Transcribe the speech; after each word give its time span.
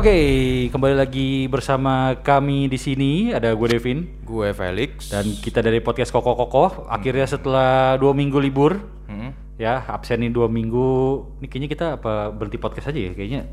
Oke, 0.00 0.16
kembali 0.72 0.96
lagi 0.96 1.44
bersama 1.44 2.16
kami 2.24 2.72
di 2.72 2.80
sini. 2.80 3.36
Ada 3.36 3.52
gue 3.52 3.68
Devin 3.68 4.08
Gue 4.24 4.56
Felix. 4.56 5.12
dan 5.12 5.28
kita 5.28 5.60
dari 5.60 5.84
podcast 5.84 6.08
Koko 6.08 6.32
Koko. 6.40 6.88
Akhirnya 6.88 7.28
setelah 7.28 8.00
dua 8.00 8.16
minggu 8.16 8.40
libur, 8.40 8.80
Hmm. 9.04 9.36
ya 9.60 9.84
absen 9.84 10.24
ini 10.24 10.32
dua 10.32 10.48
minggu. 10.48 11.20
Ini 11.44 11.46
kayaknya 11.52 11.68
kita 11.68 11.86
apa 12.00 12.32
berhenti 12.32 12.56
podcast 12.56 12.88
aja 12.88 12.96
ya? 12.96 13.12
Kayaknya 13.12 13.52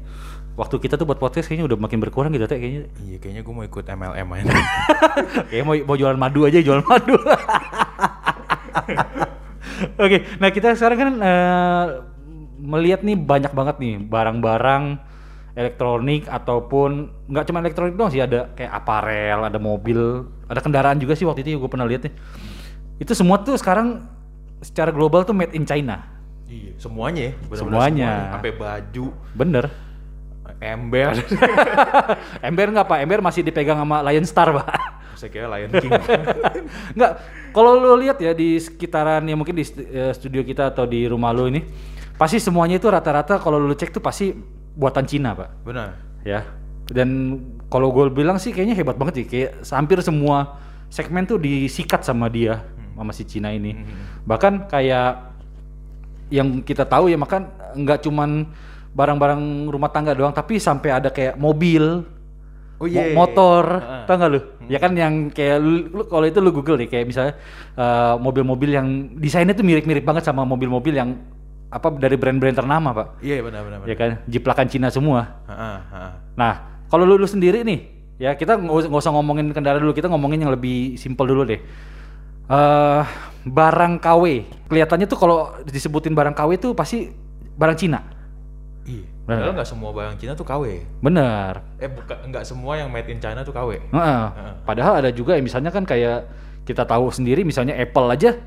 waktu 0.56 0.80
kita 0.80 0.96
tuh 0.96 1.04
buat 1.04 1.20
podcast 1.20 1.52
kayaknya 1.52 1.68
udah 1.68 1.84
makin 1.84 2.00
berkurang 2.00 2.32
gitu 2.32 2.48
teh 2.48 2.56
kayaknya. 2.56 2.88
Iya 3.04 3.18
kayaknya 3.20 3.42
gue 3.43 3.52
mau 3.52 3.68
ikut 3.68 3.84
MLM 3.84 4.28
aja. 4.32 4.48
Kayaknya 5.52 5.66
mau 5.68 5.75
mau 5.84 5.96
jualan 6.00 6.16
madu 6.16 6.48
aja 6.48 6.64
jualan 6.64 6.88
madu. 6.88 7.20
Oke, 10.00 10.24
nah 10.39 10.48
kita 10.48 10.79
sekarang 10.79 10.96
kan 10.98 11.10
eh, 11.20 11.86
melihat 12.64 13.04
nih 13.04 13.20
banyak 13.20 13.52
banget 13.52 13.75
nih 13.84 14.00
barang-barang 14.00 14.84
elektronik 15.57 16.29
ataupun 16.29 17.10
nggak 17.25 17.46
cuma 17.50 17.66
elektronik 17.66 17.97
doang 17.97 18.14
sih 18.14 18.21
ada 18.21 18.54
kayak 18.54 18.70
aparel, 18.70 19.50
ada 19.50 19.57
mobil, 19.57 20.30
ada 20.46 20.61
kendaraan 20.61 21.02
juga 21.02 21.18
sih 21.18 21.25
waktu 21.25 21.42
itu 21.42 21.57
gue 21.57 21.66
pernah 21.66 21.89
lihat 21.89 22.06
nih. 22.06 22.14
Itu 23.02 23.18
semua 23.18 23.42
tuh 23.42 23.57
sekarang 23.57 24.06
secara 24.61 24.93
global 24.93 25.25
tuh 25.25 25.33
made 25.33 25.57
in 25.57 25.66
China. 25.66 26.06
iya. 26.46 26.78
Semuanya 26.78 27.33
ya. 27.33 27.57
Semuanya. 27.57 28.11
Sampai 28.38 28.54
baju, 28.54 29.06
Bener. 29.33 29.66
ember. 30.57 31.14
Ember 32.47 32.67
nggak 32.73 32.88
pak? 32.89 32.97
Ember 33.05 33.19
masih 33.22 33.45
dipegang 33.45 33.78
sama 33.78 34.02
Lion 34.09 34.25
Star 34.25 34.50
pak. 34.53 34.69
Saya 35.14 35.30
kira 35.30 35.45
Lion 35.53 35.69
King. 35.69 35.94
Enggak, 36.97 37.11
kalau 37.53 37.78
lu 37.78 37.94
lihat 38.02 38.17
ya 38.17 38.33
di 38.33 38.58
sekitaran 38.58 39.22
ya 39.25 39.38
mungkin 39.38 39.53
di 39.53 39.66
eh, 39.66 40.14
studio 40.17 40.42
kita 40.42 40.73
atau 40.73 40.89
di 40.89 41.05
rumah 41.05 41.30
lu 41.30 41.50
ini, 41.50 41.61
pasti 42.17 42.42
semuanya 42.42 42.81
itu 42.81 42.89
rata-rata 42.89 43.38
kalau 43.38 43.61
lu 43.61 43.73
cek 43.78 43.94
tuh 43.94 44.02
pasti 44.02 44.33
buatan 44.78 45.03
Cina, 45.09 45.33
Pak. 45.33 45.50
Benar. 45.66 45.97
Ya. 46.22 46.45
Dan 46.88 47.42
kalau 47.67 47.89
gue 47.92 48.14
bilang 48.14 48.38
sih 48.38 48.53
kayaknya 48.53 48.78
hebat 48.78 48.95
banget 48.95 49.14
sih, 49.19 49.25
kayak 49.25 49.66
hampir 49.73 50.00
semua 50.00 50.61
segmen 50.88 51.28
tuh 51.28 51.36
disikat 51.36 52.06
sama 52.06 52.30
dia, 52.30 52.64
sama 52.95 53.11
si 53.11 53.28
Cina 53.28 53.52
ini. 53.52 53.75
Bahkan 54.23 54.69
kayak 54.69 55.34
yang 56.30 56.61
kita 56.61 56.88
tahu 56.88 57.11
ya 57.11 57.17
makan 57.19 57.47
nggak 57.75 58.08
cuman 58.08 58.47
barang-barang 58.95 59.42
rumah 59.67 59.92
tangga 59.92 60.16
doang, 60.16 60.31
tapi 60.31 60.58
sampai 60.58 60.89
ada 60.95 61.09
kayak 61.12 61.36
mobil, 61.36 62.08
Oh 62.78 62.86
Mo- 62.86 62.94
iya. 62.94 63.09
motor, 63.09 63.81
Heeh. 63.81 64.03
tau 64.06 64.16
gak 64.22 64.30
lu? 64.30 64.39
Ya 64.69 64.78
kan 64.78 64.94
yang 64.94 65.34
kayak 65.34 65.58
lu, 65.58 65.89
lu- 65.89 66.06
kalau 66.06 66.30
itu 66.30 66.38
lu 66.38 66.53
Google 66.53 66.78
deh 66.78 66.86
kayak 66.86 67.09
misalnya 67.09 67.34
eh, 67.73 68.14
mobil-mobil 68.22 68.69
yang 68.69 68.88
desainnya 69.17 69.58
tuh 69.58 69.66
mirip-mirip 69.66 70.06
banget 70.06 70.30
sama 70.30 70.45
mobil-mobil 70.45 70.94
yang 70.94 71.17
apa 71.67 71.87
dari 71.99 72.15
brand-brand 72.15 72.55
ternama, 72.55 72.95
Pak. 72.95 73.07
Iya 73.19 73.43
benar 73.43 73.61
benar. 73.67 73.77
Ya 73.83 73.95
kan, 73.99 74.23
jiplakan 74.27 74.67
Cina 74.71 74.87
semua. 74.87 75.43
Heeh, 75.47 75.77
heeh. 75.91 76.13
Nah, 76.39 76.53
kalau 76.87 77.03
lu, 77.03 77.19
lu 77.19 77.27
sendiri 77.27 77.63
nih, 77.67 77.79
ya 78.15 78.31
kita 78.39 78.55
nggak 78.55 78.87
usah, 78.87 79.11
ngomongin 79.11 79.51
kendaraan 79.51 79.83
dulu, 79.83 79.91
kita 79.91 80.07
ngomongin 80.07 80.47
yang 80.47 80.51
lebih 80.53 80.95
simpel 80.95 81.27
dulu 81.27 81.43
deh. 81.43 81.59
eh 82.47 83.03
barang 83.43 83.99
KW, 83.99 84.23
kelihatannya 84.71 85.07
tuh 85.11 85.19
kalau 85.19 85.51
disebutin 85.67 86.15
barang 86.15 86.31
KW 86.31 86.51
tuh 86.55 86.71
pasti 86.71 87.11
barang 87.59 87.75
Cina. 87.75 87.99
Iya. 88.88 89.03
Benar. 89.27 89.43
Padahal 89.43 89.55
nggak 89.59 89.67
semua 89.67 89.89
barang 89.91 90.15
Cina 90.15 90.31
tuh 90.39 90.47
KW. 90.47 90.63
Bener. 91.03 91.59
Eh 91.83 91.91
bukan 91.91 92.31
nggak 92.31 92.47
semua 92.47 92.79
yang 92.79 92.88
made 92.88 93.11
in 93.11 93.19
China 93.19 93.43
tuh 93.43 93.51
KW. 93.51 93.91
Heeh. 93.91 94.23
Heeh. 94.31 94.53
Padahal 94.63 95.03
ada 95.03 95.11
juga 95.11 95.35
yang 95.35 95.43
misalnya 95.43 95.67
kan 95.67 95.83
kayak 95.83 96.31
kita 96.63 96.88
tahu 96.88 97.11
sendiri 97.11 97.43
misalnya 97.43 97.75
Apple 97.75 98.07
aja 98.07 98.39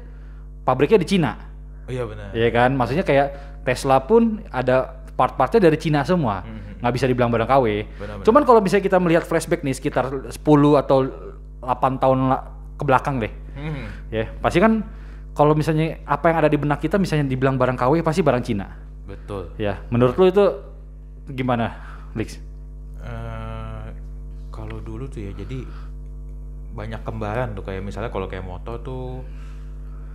pabriknya 0.65 1.05
di 1.05 1.09
Cina. 1.17 1.50
Oh 1.91 1.93
iya 1.93 2.07
benar. 2.07 2.31
Ya 2.31 2.49
kan? 2.55 2.71
Maksudnya 2.79 3.03
kayak 3.03 3.27
Tesla 3.67 3.99
pun 4.07 4.47
ada 4.55 5.03
part-partnya 5.19 5.67
dari 5.67 5.75
Cina 5.75 6.07
semua. 6.07 6.47
Mhm. 6.47 6.79
Nggak 6.79 6.95
bisa 6.95 7.07
dibilang 7.11 7.35
barang 7.35 7.51
KW. 7.51 7.67
Benar-benar. 7.99 8.25
Cuman 8.31 8.43
kalau 8.47 8.61
misalnya 8.63 8.87
kita 8.87 8.99
melihat 9.03 9.27
flashback 9.27 9.67
nih 9.67 9.75
sekitar 9.75 10.07
10 10.31 10.79
atau 10.79 10.99
8 11.61 11.99
tahun 11.99 12.19
ke 12.79 12.85
belakang 12.87 13.19
deh. 13.19 13.33
Hmm. 13.59 13.91
Ya, 14.09 14.31
pasti 14.39 14.63
kan 14.63 14.87
kalau 15.35 15.53
misalnya 15.59 15.99
apa 16.07 16.31
yang 16.31 16.39
ada 16.41 16.49
di 16.49 16.57
benak 16.57 16.79
kita 16.79 16.97
misalnya 16.97 17.27
dibilang 17.27 17.59
barang 17.59 17.75
KW 17.77 18.07
pasti 18.07 18.23
barang 18.23 18.45
Cina. 18.47 18.71
Betul. 19.05 19.51
Ya, 19.59 19.83
menurut 19.91 20.15
lu 20.15 20.31
itu 20.31 20.45
gimana, 21.35 21.75
Lix? 22.15 22.39
Eh, 23.03 23.87
kalau 24.55 24.79
dulu 24.81 25.11
tuh 25.11 25.27
ya 25.27 25.35
jadi 25.35 25.67
banyak 26.71 27.03
kembaran 27.03 27.53
tuh 27.53 27.67
kayak 27.67 27.83
misalnya 27.83 28.15
kalau 28.15 28.31
kayak 28.31 28.47
motor 28.47 28.79
tuh 28.81 29.27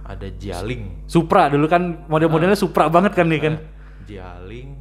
ada 0.05 0.27
Jialing. 0.29 1.09
Supra 1.09 1.49
dulu 1.49 1.65
kan 1.65 2.05
model-modelnya 2.05 2.53
Supra 2.53 2.85
banget 2.87 3.17
kan 3.17 3.25
nih 3.25 3.41
kan. 3.41 3.53
Jialing 4.05 4.77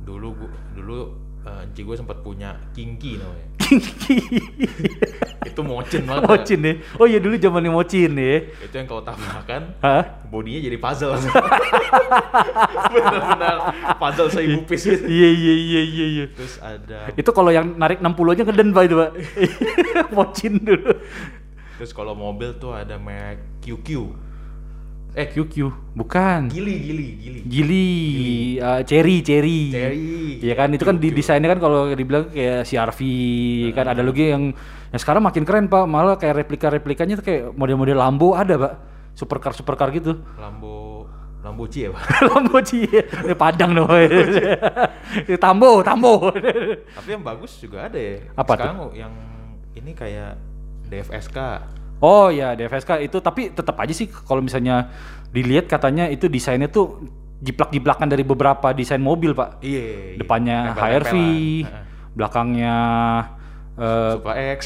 dulu 0.00 0.32
gua, 0.32 0.50
dulu 0.72 0.98
eh, 1.44 1.64
enci 1.68 1.84
gue 1.84 1.96
sempat 1.98 2.24
punya 2.24 2.56
Kinki 2.72 3.20
namanya. 3.20 3.46
Itu 5.50 5.60
mocin 5.60 6.06
banget. 6.06 6.22
ya. 6.22 6.28
Mocin 6.30 6.58
nih. 6.62 6.74
Oh 6.96 7.06
iya 7.06 7.18
dulu 7.20 7.34
zamannya 7.36 7.70
Mocin 7.70 8.10
nih. 8.16 8.48
Itu 8.64 8.74
yang 8.78 8.88
kalau 8.88 9.02
tabrakan 9.04 9.62
Hah? 9.82 10.02
bodinya 10.30 10.60
jadi 10.62 10.78
puzzle. 10.80 11.12
Benar-benar 12.92 13.56
puzzle 13.98 14.28
seibu 14.32 14.64
piece 14.64 14.88
gitu. 14.88 15.04
Iya 15.04 15.28
iya 15.32 15.54
iya 15.54 15.82
iya 15.82 16.06
iya. 16.06 16.24
Terus 16.32 16.54
ada 16.62 17.12
Itu 17.12 17.30
kalau 17.34 17.50
yang 17.52 17.76
narik 17.76 18.00
60 18.00 18.32
aja 18.32 18.42
ngeden 18.46 18.70
Pak 18.72 18.82
itu, 18.86 18.94
Pak. 18.96 19.10
Mocin 20.16 20.54
dulu. 20.64 20.92
terus 21.76 21.92
kalau 21.92 22.16
mobil 22.16 22.56
tuh 22.56 22.72
ada 22.72 22.96
merek 22.96 23.60
QQ. 23.60 24.16
Eh 25.16 25.32
QQ, 25.32 25.72
bukan. 25.96 26.52
Gili, 26.52 26.76
gili, 26.76 27.06
gili. 27.16 27.40
Gili, 27.48 27.86
eh, 28.60 28.80
cherry, 28.84 29.24
cherry. 29.24 29.72
Cherry. 29.72 30.44
Iya 30.44 30.52
kan 30.52 30.68
itu 30.76 30.84
kan 30.84 31.00
di 31.00 31.08
desainnya 31.08 31.56
kan 31.56 31.60
kalau 31.64 31.88
dibilang 31.88 32.28
kayak 32.28 32.68
CRV 32.68 33.00
kan 33.72 33.96
ada 33.96 34.04
lagi 34.04 34.28
yang 34.28 34.52
yang 34.92 35.00
sekarang 35.00 35.24
makin 35.24 35.48
keren 35.48 35.72
Pak, 35.72 35.88
malah 35.88 36.20
kayak 36.20 36.44
replika-replikanya 36.44 37.16
tuh 37.16 37.24
kayak 37.24 37.42
model-model 37.56 37.96
Lambo 37.96 38.36
ada, 38.36 38.60
Pak. 38.60 38.72
Supercar 39.16 39.56
supercar 39.56 39.88
gitu. 39.96 40.20
Lambo 40.36 41.08
Lamboci 41.46 41.86
ya, 41.86 41.94
Pak. 41.94 42.04
Lambo 42.34 42.58
Cie. 42.58 42.90
Ini 43.06 43.34
Padang 43.38 43.70
dong. 43.72 43.88
Ini 43.88 45.36
Tambo, 45.38 45.78
Tambo. 45.86 46.34
Tapi 46.34 47.08
yang 47.08 47.22
bagus 47.22 47.56
juga 47.62 47.86
ada 47.86 47.96
ya. 47.96 48.18
Apa 48.34 48.52
tuh? 48.58 48.66
Sekarang 48.66 48.90
yang 48.92 49.14
ini 49.78 49.94
kayak 49.94 50.34
DFSK. 50.90 51.38
Oh 52.00 52.28
ya 52.28 52.52
DFSK 52.52 53.08
itu 53.08 53.16
tapi 53.24 53.48
tetap 53.48 53.76
aja 53.80 53.92
sih 53.96 54.08
kalau 54.08 54.44
misalnya 54.44 54.92
dilihat 55.32 55.64
katanya 55.68 56.08
itu 56.12 56.28
desainnya 56.28 56.68
tuh 56.68 57.08
jiplak-jiplakan 57.40 58.08
dari 58.08 58.24
beberapa 58.24 58.72
desain 58.72 59.00
mobil 59.00 59.32
pak. 59.36 59.60
Iya. 59.60 59.80
iya. 59.80 60.16
Depannya 60.20 60.58
Tempel-tempelan. 60.72 60.92
HRV, 60.92 61.14
belakangnya 62.16 62.76
eh, 63.76 64.10
Supra 64.16 64.34
X. 64.56 64.60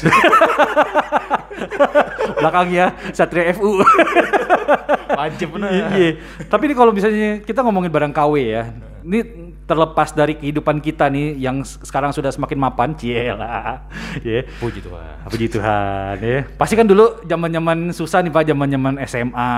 belakangnya 2.39 2.85
Satria 3.11 3.51
FU. 3.55 3.79
Wajib 5.19 5.47
bener. 5.59 5.69
Iya. 5.91 6.11
Tapi 6.47 6.63
ini 6.71 6.75
kalau 6.75 6.91
misalnya 6.95 7.43
kita 7.43 7.59
ngomongin 7.63 7.91
barang 7.91 8.13
KW 8.15 8.33
ya, 8.39 8.63
ini 9.03 9.50
terlepas 9.71 10.11
dari 10.11 10.35
kehidupan 10.35 10.83
kita 10.83 11.07
nih 11.07 11.39
yang 11.39 11.63
sekarang 11.63 12.11
sudah 12.11 12.27
semakin 12.27 12.59
mapan, 12.59 12.91
cielah. 12.99 13.87
Ya. 14.19 14.43
Puji 14.59 14.83
Tuhan. 14.83 15.15
Puji 15.31 15.47
Tuhan 15.47 16.15
ya. 16.19 16.43
Pasti 16.59 16.75
kan 16.75 16.83
dulu 16.83 17.23
zaman-zaman 17.23 17.95
susah 17.95 18.19
nih 18.19 18.35
Pak, 18.35 18.43
zaman-zaman 18.51 18.99
SMA, 19.07 19.55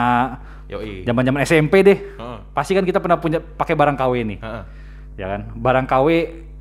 Yoi. 0.69 1.01
zaman-zaman 1.01 1.41
SMP 1.41 1.81
deh. 1.81 1.97
Pasti 2.53 2.77
kan 2.77 2.85
kita 2.85 3.01
pernah 3.01 3.17
punya 3.17 3.41
pakai 3.41 3.73
barang 3.73 3.97
KW 3.97 4.13
nih. 4.21 4.39
Ya 5.17 5.25
kan? 5.33 5.41
Barang 5.57 5.89
KW 5.89 6.07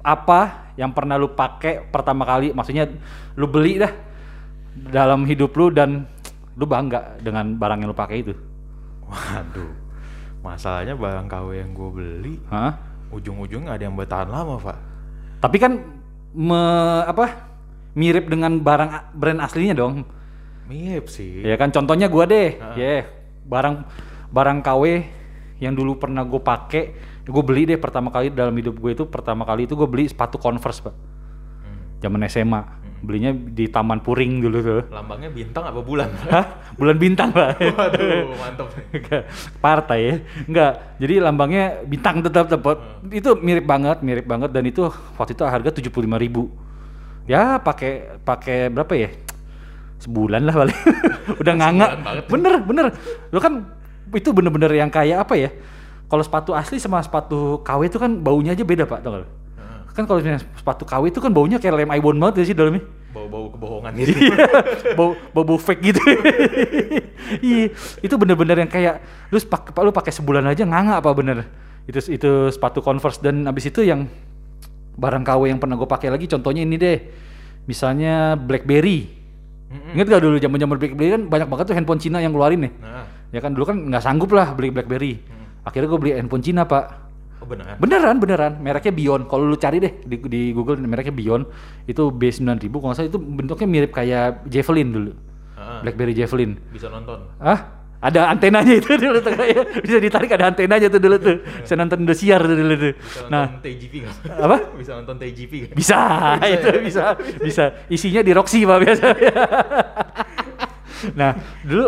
apa 0.01 0.73
yang 0.81 0.97
pernah 0.97 1.21
lu 1.21 1.37
pakai 1.37 1.85
pertama 1.93 2.25
kali? 2.25 2.57
Maksudnya 2.57 2.89
lu 3.37 3.45
beli 3.45 3.85
dah 3.85 3.93
dalam 4.73 5.29
hidup 5.29 5.53
lu 5.53 5.69
dan 5.69 6.09
lu 6.57 6.65
bangga 6.65 7.21
dengan 7.21 7.53
barang 7.61 7.85
yang 7.85 7.93
lu 7.93 7.97
pakai 7.97 8.17
itu. 8.25 8.33
Waduh. 9.05 9.73
Masalahnya 10.43 10.99
barang 10.99 11.31
KW 11.31 11.49
yang 11.55 11.71
gue 11.71 11.91
beli 11.95 12.35
Hah? 12.51 12.75
Ujung-ujungnya 13.13 13.77
ada 13.77 13.85
yang 13.85 13.95
bertahan 13.95 14.33
lama, 14.33 14.57
Pak. 14.59 14.79
Tapi 15.45 15.57
kan 15.61 15.73
me- 16.33 17.05
apa? 17.07 17.53
mirip 17.93 18.25
dengan 18.25 18.57
barang 18.57 19.13
brand 19.13 19.41
aslinya 19.45 19.77
dong. 19.77 20.09
Mirip 20.65 21.13
sih. 21.13 21.45
Ya 21.45 21.61
kan 21.61 21.69
contohnya 21.69 22.09
gua 22.09 22.25
deh. 22.25 22.57
Ah. 22.57 22.73
Ya, 22.73 23.05
barang 23.45 23.85
barang 24.33 24.59
KW 24.65 25.05
yang 25.61 25.77
dulu 25.77 26.01
pernah 26.01 26.25
gue 26.25 26.41
pakai, 26.41 26.97
gue 27.23 27.43
beli 27.45 27.69
deh 27.69 27.79
pertama 27.79 28.11
kali 28.11 28.33
dalam 28.35 28.51
hidup 28.57 28.81
gue 28.81 28.97
itu 28.99 29.05
pertama 29.07 29.47
kali 29.47 29.69
itu 29.69 29.79
gue 29.79 29.87
beli 29.87 30.11
sepatu 30.11 30.41
Converse, 30.41 30.83
Pak. 30.83 30.91
Hmm. 30.91 31.81
Zaman 32.03 32.21
SMA. 32.27 32.61
Belinya 33.03 33.35
di 33.35 33.67
Taman 33.67 33.99
Puring 33.99 34.39
dulu 34.39 34.59
tuh. 34.63 34.83
Lambangnya 34.95 35.27
bintang 35.35 35.67
apa 35.67 35.83
bulan? 35.83 36.07
Hah? 36.31 36.47
Bulan 36.79 36.97
bintang, 37.03 37.35
Pak. 37.35 37.59
Waduh, 37.79 38.31
mantap. 38.39 38.67
Partai 39.59 39.99
ya. 40.07 40.15
Enggak. 40.47 40.73
Jadi 41.03 41.15
lambangnya 41.19 41.83
bintang 41.83 42.23
tetap 42.23 42.47
tetap. 42.47 42.63
Itu 43.11 43.35
mirip 43.43 43.67
banget, 43.67 44.07
mirip 44.07 44.23
banget 44.31 44.55
dan 44.55 44.63
itu 44.71 44.87
waktu 45.19 45.35
itu 45.35 45.43
harga 45.43 45.71
75.000 45.83 46.23
ribu. 46.23 46.55
Ya, 47.27 47.59
pakai 47.59 48.23
pakai 48.23 48.71
berapa 48.71 48.95
ya? 48.95 49.11
Sebulan 49.99 50.47
lah 50.47 50.55
paling. 50.55 50.79
Udah 51.43 51.55
nganga. 51.59 51.87
Banget. 51.99 52.25
Bener, 52.31 52.55
bener. 52.63 52.87
Lo 53.35 53.43
kan 53.43 53.67
itu 54.15 54.31
bener-bener 54.31 54.71
yang 54.79 54.91
kayak 54.95 55.27
apa 55.27 55.35
ya? 55.35 55.51
Kalau 56.07 56.23
sepatu 56.23 56.55
asli 56.55 56.79
sama 56.79 57.03
sepatu 57.03 57.67
KW 57.67 57.91
itu 57.91 57.99
kan 57.99 58.15
baunya 58.23 58.55
aja 58.55 58.63
beda, 58.63 58.87
Pak, 58.87 59.01
tau 59.03 59.17
gak? 59.17 59.42
Kan 59.93 60.05
kalau 60.09 60.19
misalnya 60.25 60.41
sepatu 60.57 60.89
KW 60.89 61.13
itu 61.13 61.21
kan 61.21 61.31
baunya 61.31 61.61
kayak 61.61 61.85
lem 61.85 61.93
ibon 61.97 62.17
banget 62.17 62.43
ya 62.43 62.45
sih 62.53 62.57
dalamnya. 62.57 62.83
Bau-bau 63.13 63.53
kebohongan 63.53 63.93
gitu. 64.01 64.13
Iya, 64.17 64.37
bau, 64.99 65.13
bau 65.37 65.45
bau 65.45 65.59
fake 65.61 65.83
gitu. 65.93 66.01
iya, 67.45 67.69
itu 68.01 68.15
bener-bener 68.17 68.65
yang 68.65 68.71
kayak 68.73 69.05
lu 69.29 69.37
pak, 69.45 69.73
lu 69.85 69.93
pakai 69.93 70.13
sebulan 70.13 70.49
aja 70.49 70.65
nganga 70.65 71.05
apa 71.05 71.13
bener? 71.13 71.45
Itu 71.85 72.01
itu 72.09 72.31
sepatu 72.49 72.81
Converse 72.81 73.21
dan 73.21 73.45
abis 73.45 73.69
itu 73.69 73.85
yang 73.85 74.09
barang 74.97 75.25
KW 75.25 75.53
yang 75.53 75.61
pernah 75.61 75.77
gue 75.77 75.89
pakai 75.89 76.09
lagi 76.09 76.25
contohnya 76.25 76.65
ini 76.65 76.77
deh. 76.81 76.99
Misalnya 77.69 78.35
BlackBerry. 78.41 79.21
Mm-mm. 79.73 79.97
Ingat 79.97 80.07
gak 80.09 80.23
dulu 80.25 80.37
zaman-zaman 80.37 80.77
BlackBerry 80.77 81.11
kan 81.17 81.23
banyak 81.29 81.49
banget 81.49 81.65
tuh 81.69 81.77
handphone 81.77 82.01
Cina 82.01 82.19
yang 82.21 82.33
keluarin 82.33 82.69
nih. 82.69 82.73
Nah, 82.81 83.05
Ya 83.33 83.41
kan 83.41 83.57
dulu 83.57 83.65
kan 83.65 83.77
nggak 83.89 84.05
sanggup 84.05 84.29
lah 84.37 84.53
beli 84.53 84.69
BlackBerry. 84.69 85.17
Akhirnya 85.65 85.89
gue 85.89 86.01
beli 86.01 86.13
handphone 86.13 86.45
Cina 86.45 86.69
pak. 86.69 87.12
Oh 87.43 87.47
beneran. 87.51 87.75
Beneran, 87.83 88.17
beneran. 88.23 88.53
Mereknya 88.63 88.95
Bion. 88.95 89.27
Kalau 89.27 89.45
lu 89.51 89.59
cari 89.59 89.83
deh 89.83 89.93
di, 90.07 90.17
di 90.31 90.43
Google 90.55 90.79
mereknya 90.79 91.11
Bion. 91.11 91.43
Itu 91.85 92.15
B9000 92.15 92.71
kalau 92.71 92.89
nggak 92.89 92.97
salah 92.97 93.11
itu 93.11 93.19
bentuknya 93.19 93.67
mirip 93.67 93.91
kayak 93.91 94.47
Javelin 94.47 94.89
dulu. 94.95 95.11
Heeh. 95.59 95.79
BlackBerry 95.83 96.15
Javelin. 96.15 96.55
Bisa 96.71 96.87
nonton. 96.87 97.19
Ah, 97.37 97.83
ada 98.03 98.35
antenanya 98.35 98.75
itu 98.75 98.99
dulu 98.99 99.23
tuh 99.23 99.31
kayak 99.31 99.79
bisa 99.87 99.99
ditarik 100.03 100.31
ada 100.35 100.51
antenanya 100.51 100.91
tuh 100.91 100.99
dulu 100.99 101.17
tuh. 101.23 101.37
Bisa 101.63 101.75
nonton 101.79 102.03
Indosiar 102.03 102.43
tuh 102.43 102.57
dulu 102.59 102.75
tuh. 102.75 102.93
Bisa 102.99 103.31
Nah, 103.31 103.47
nonton 103.47 103.63
TGP 103.63 103.93
nggak? 104.03 104.17
apa? 104.43 104.57
bisa 104.83 104.91
nonton 104.99 105.17
TGP 105.23 105.53
nggak? 105.67 105.75
Bisa, 105.79 106.01
itu 106.51 106.69
bisa, 106.83 107.05
bisa. 107.39 107.65
Isinya 107.87 108.23
di 108.27 108.33
Roxy 108.35 108.67
pak 108.67 108.79
biasa. 108.83 109.07
nah, 111.19 111.31
dulu 111.63 111.87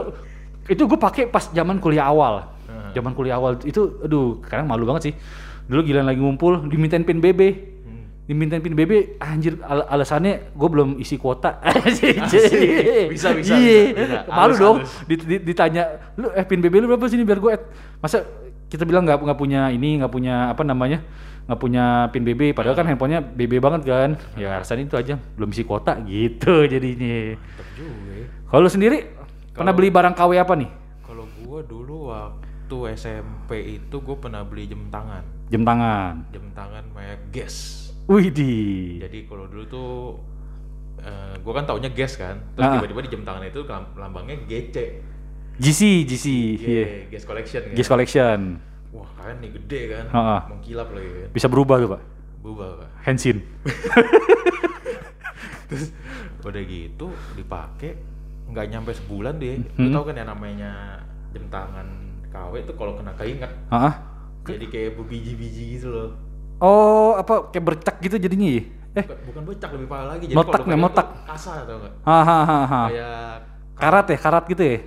itu 0.65 0.83
gue 0.87 0.99
pakai 0.99 1.27
pas 1.27 1.50
zaman 1.50 1.83
kuliah 1.83 2.07
awal. 2.07 2.47
Heeh. 2.71 2.91
Zaman 2.95 3.12
kuliah 3.12 3.37
awal 3.37 3.59
itu, 3.67 4.00
aduh, 4.00 4.39
sekarang 4.47 4.71
malu 4.71 4.87
banget 4.87 5.11
sih. 5.11 5.15
Dulu 5.64 5.81
gila 5.82 6.02
lagi 6.02 6.19
ngumpul, 6.19 6.69
dimintain 6.69 7.00
pin 7.00 7.19
BB. 7.19 7.40
Hmm. 7.81 8.05
Dimintain 8.25 8.61
pin 8.61 8.72
BB, 8.72 9.16
anjir 9.16 9.56
al- 9.61 9.84
alasannya 9.87 10.52
gue 10.52 10.69
belum 10.69 10.96
isi 10.96 11.16
kuota. 11.16 11.56
Asik. 11.64 12.20
Bisa, 13.08 13.32
bisa, 13.32 13.55
Iya. 13.56 13.96
bisa, 13.96 14.05
bisa. 14.20 14.28
Malu 14.28 14.55
dong. 14.55 14.76
ditanya, 15.40 15.82
lu 16.14 16.28
eh 16.31 16.44
pin 16.44 16.58
BB 16.58 16.75
lu 16.78 16.87
berapa 16.87 17.05
sini 17.06 17.22
biar 17.22 17.38
gue. 17.38 17.52
Masa 17.99 18.25
kita 18.66 18.84
bilang 18.84 19.05
nggak 19.05 19.20
nggak 19.20 19.38
punya 19.38 19.69
ini, 19.69 20.00
nggak 20.00 20.11
punya 20.11 20.50
apa 20.50 20.62
namanya, 20.62 21.00
nggak 21.46 21.58
punya 21.58 21.84
pin 22.11 22.22
BB. 22.22 22.52
Padahal 22.52 22.75
kan 22.75 22.84
handphonenya 22.84 23.20
BB 23.20 23.56
banget 23.56 23.81
kan. 23.84 24.11
Ya 24.37 24.56
alasan 24.56 24.82
itu 24.82 24.94
aja, 24.94 25.16
belum 25.37 25.49
isi 25.49 25.64
kuota 25.64 25.96
gitu 26.02 26.64
jadinya. 26.72 27.08
Ya. 27.32 27.37
Kalau 28.46 28.69
sendiri 28.69 29.08
pernah 29.50 29.72
Kalau- 29.72 29.76
beli 29.76 29.88
barang 29.88 30.14
KW 30.14 30.31
apa 30.37 30.55
nih? 30.55 30.70
Kalau 31.00 31.25
gua 31.40 31.61
dulu 31.62 32.11
waktu 32.11 32.76
SMP 32.96 33.50
itu 33.76 33.96
gue 33.96 34.16
pernah 34.16 34.43
beli 34.43 34.66
jam 34.66 34.81
tangan. 34.88 35.25
Jam 35.46 35.62
tangan. 35.62 36.12
Jam 36.31 36.44
tangan 36.50 36.82
merek 36.91 37.20
Guess. 37.31 37.82
Wih 38.05 38.29
di. 38.29 38.52
Jadi 38.99 39.25
kalau 39.25 39.44
dulu 39.44 39.62
tuh 39.64 39.91
eh 40.99 41.35
gue 41.37 41.52
kan 41.52 41.64
taunya 41.64 41.88
Guess 41.88 42.17
kan. 42.17 42.37
Terus 42.52 42.64
Ah. 42.64 42.73
tiba-tiba 42.79 43.00
di 43.00 43.11
jam 43.11 43.23
tangan 43.23 43.43
itu 43.43 43.61
lam- 43.64 43.93
lambangnya 43.94 44.37
GC. 44.44 44.76
GC, 45.55 45.81
GC, 46.05 46.26
iya. 46.58 46.85
Guess 47.08 47.25
Collection 47.25 47.61
kan. 47.62 47.73
Guess 47.73 47.88
Collection. 47.88 48.38
Wah 48.91 49.08
keren 49.14 49.37
nih 49.38 49.50
gede 49.52 49.81
kan. 49.88 50.05
Ah, 50.11 50.19
ah. 50.19 50.41
Mengkilap 50.49 50.88
lagi 50.91 51.08
kan. 51.08 51.29
Bisa 51.31 51.47
berubah 51.47 51.76
tuh 51.76 51.88
pak. 51.90 52.00
Berubah 52.40 52.67
pak. 52.76 52.88
Hensin. 53.05 53.37
Terus 55.64 55.90
udah 56.40 56.62
gitu 56.62 57.06
dipakai 57.35 57.97
nggak 58.47 58.64
nyampe 58.69 58.90
sebulan 58.93 59.35
deh. 59.38 59.58
Hmm. 59.75 59.81
Lu 59.81 59.87
tau 59.90 60.02
kan 60.05 60.14
yang 60.14 60.29
namanya 60.29 61.00
jam 61.31 61.44
tangan 61.49 61.87
KW 62.29 62.52
itu 62.61 62.73
kalau 62.75 62.93
kena 62.94 63.12
keinget 63.14 63.50
Ah, 63.69 63.88
ah. 63.88 63.94
Jadi 64.44 64.67
kayak 64.69 64.91
berbiji-biji 65.00 65.64
gitu 65.81 65.88
loh. 65.88 66.11
Oh, 66.61 67.17
apa 67.17 67.49
kayak 67.49 67.64
bercak 67.64 67.96
gitu 67.99 68.17
jadinya 68.20 68.49
ya? 68.49 68.62
Eh, 68.94 69.05
Bukan- 69.26 69.43
becak 69.43 69.70
lebih 69.75 69.88
parah 69.91 70.14
lagi. 70.14 70.31
Jadi 70.31 70.38
Motak 70.38 70.62
nih, 70.70 70.79
motak. 70.79 71.06
Kasar 71.26 71.67
tau 71.67 71.82
nggak? 71.82 71.94
hahaha. 72.06 72.82
Kayak 72.87 73.19
Karat 73.75 74.06
ya, 74.06 74.19
karat 74.23 74.44
gitu 74.46 74.62
ya? 74.62 74.79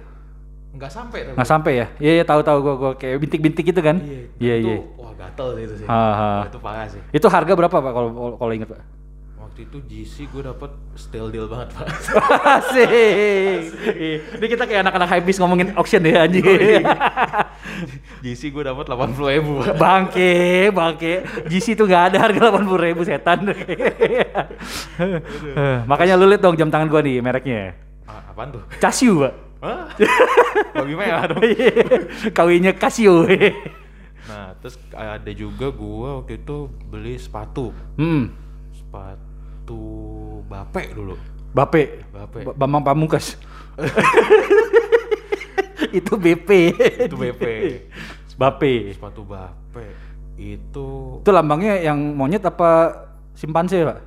nggak 0.78 0.92
sampai 0.94 1.20
tapi. 1.26 1.36
Nggak 1.36 1.50
sampai 1.50 1.72
ya? 1.74 1.86
Iya, 1.98 2.12
iya 2.22 2.24
tahu 2.24 2.40
tahu 2.46 2.58
gua 2.62 2.76
gua 2.78 2.92
kayak 2.94 3.18
bintik-bintik 3.20 3.66
gitu 3.66 3.82
kan? 3.82 3.98
Iya, 3.98 4.22
Iya, 4.38 4.56
itu, 4.62 4.70
iya. 4.70 4.78
Wah 4.96 5.12
gatel 5.18 5.48
sih 5.58 5.64
itu 5.66 5.76
sih. 5.82 5.88
Ha, 5.90 6.00
ha. 6.14 6.30
Itu 6.48 6.60
parah 6.62 6.86
sih. 6.88 7.02
Itu 7.10 7.28
harga 7.28 7.54
berapa 7.58 7.78
Pak 7.82 7.92
kalau 7.92 8.10
kalau 8.38 8.52
inget 8.54 8.70
Pak? 8.70 8.80
Waktu 9.58 9.74
itu 9.74 9.82
GC 9.90 10.16
gue 10.30 10.46
dapet 10.46 10.70
steal 10.94 11.34
deal 11.34 11.50
banget 11.50 11.74
pak. 11.74 11.90
Asik. 12.62 12.86
Iya. 13.90 14.38
Ini 14.38 14.46
kita 14.54 14.70
kayak 14.70 14.86
anak-anak 14.86 15.10
hypebeast 15.18 15.42
ngomongin 15.42 15.74
auction 15.74 16.06
ya 16.06 16.30
anjing. 16.30 16.46
GC 18.22 18.42
gue 18.54 18.62
dapet 18.62 18.86
80 18.86 19.18
ribu 19.18 19.66
pak. 19.66 19.74
bangke, 19.82 20.70
bangke. 20.70 21.26
GC 21.50 21.74
itu 21.74 21.90
nggak 21.90 22.04
ada 22.14 22.18
harga 22.30 22.54
80 22.54 22.86
ribu 22.86 23.02
setan. 23.02 23.50
Makanya 25.90 26.14
lu 26.22 26.30
lihat 26.30 26.46
dong 26.46 26.54
jam 26.54 26.70
tangan 26.70 26.86
gua 26.86 27.02
nih 27.02 27.18
mereknya. 27.18 27.74
Ah, 28.06 28.30
apaan 28.30 28.54
tuh? 28.54 28.62
Casio, 28.78 29.26
Pak. 29.26 29.34
Hah? 29.66 29.90
Babi 30.78 30.94
merah 30.94 31.34
dong. 31.34 31.42
Kawinnya 32.30 32.78
Casio. 32.78 33.26
Nah 34.30 34.54
terus 34.62 34.78
ada 34.94 35.32
juga 35.34 35.74
gue 35.74 36.10
waktu 36.22 36.46
itu 36.46 36.70
beli 36.94 37.18
sepatu. 37.18 37.74
hmm. 37.98 38.46
Sepatu 38.78 39.27
Bape 40.48 40.96
dulu. 40.96 41.16
Bape. 41.52 42.06
Bape. 42.14 42.40
Ba- 42.48 42.56
Bambang 42.56 42.84
Pamungkas. 42.86 43.36
itu 45.98 46.14
BP. 46.16 46.50
Itu 47.10 47.18
BP. 47.18 47.44
Bape. 48.38 48.94
Sepatu 48.94 49.26
Bape. 49.28 49.88
Itu 50.38 51.20
Itu 51.26 51.32
lambangnya 51.34 51.82
yang 51.82 51.98
monyet 52.14 52.46
apa 52.46 52.94
simpanse, 53.34 53.82
Pak? 53.82 54.00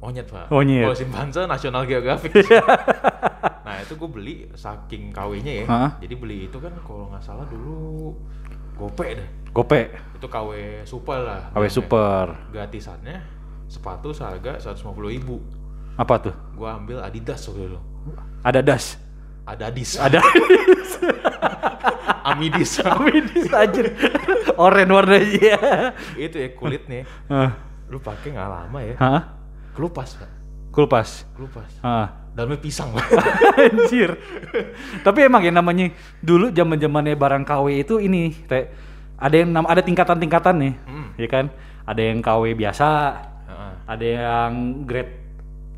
monyet 0.00 0.32
pak. 0.32 0.48
Monyet. 0.48 0.88
Kalau 0.88 0.96
simpanse 0.96 1.44
National 1.44 1.84
Geographic. 1.84 2.32
nah 3.68 3.76
itu 3.84 4.00
gue 4.00 4.08
beli 4.08 4.48
saking 4.56 5.12
KW-nya 5.12 5.52
ya. 5.60 5.64
Hah? 5.68 5.90
Jadi 6.00 6.16
beli 6.16 6.48
itu 6.48 6.56
kan 6.56 6.72
kalau 6.80 7.12
nggak 7.12 7.20
salah 7.20 7.44
dulu 7.44 8.16
gope 8.80 9.04
deh. 9.04 9.28
Gope. 9.52 9.92
Itu 10.16 10.24
KW 10.24 10.80
super 10.88 11.20
lah. 11.20 11.52
KW. 11.52 11.68
Super. 11.68 12.32
Gratisannya 12.48 13.20
sepatu 13.70 14.10
seharga 14.10 14.58
150 14.58 14.82
ribu. 15.06 15.38
Apa 15.94 16.18
tuh? 16.18 16.34
Gue 16.58 16.66
ambil 16.66 16.98
Adidas 16.98 17.46
waktu 17.46 17.70
itu. 17.70 17.78
Ada 18.42 18.60
das. 18.60 18.98
Adadis. 19.46 19.94
Ada. 19.94 20.18
Amidis. 22.30 22.82
Aminis 22.84 23.48
anjir. 23.50 23.94
Oren 24.58 24.90
warnanya. 24.90 25.56
itu 26.18 26.36
ya 26.36 26.48
kulitnya. 26.52 27.06
Hah? 27.30 27.50
Lu 27.88 27.98
pakai 27.98 28.34
nggak 28.34 28.48
lama 28.50 28.78
ya. 28.82 28.94
Hah? 29.00 29.20
Kelupas 29.74 30.18
pak. 30.18 30.30
Kulpas. 30.70 31.26
Kelupas. 31.34 31.70
Hah. 31.82 32.30
Dalamnya 32.30 32.62
pisang. 32.62 32.94
Anjir. 33.58 34.14
Tapi 35.02 35.18
emang 35.26 35.42
ya 35.42 35.50
namanya 35.50 35.90
dulu 36.22 36.54
zaman-zamannya 36.54 37.18
barang 37.18 37.42
KW 37.42 37.82
itu 37.82 37.98
ini, 37.98 38.30
teh 38.46 38.70
ada 39.18 39.34
yang 39.34 39.50
ada 39.66 39.82
tingkatan-tingkatan 39.82 40.54
nih, 40.62 40.74
Hmm. 40.86 41.08
ya 41.18 41.26
kan? 41.26 41.50
Ada 41.82 42.00
yang 42.06 42.22
KW 42.22 42.54
biasa. 42.54 42.86
Ada 43.84 44.04
yang 44.04 44.52
grade 44.84 45.12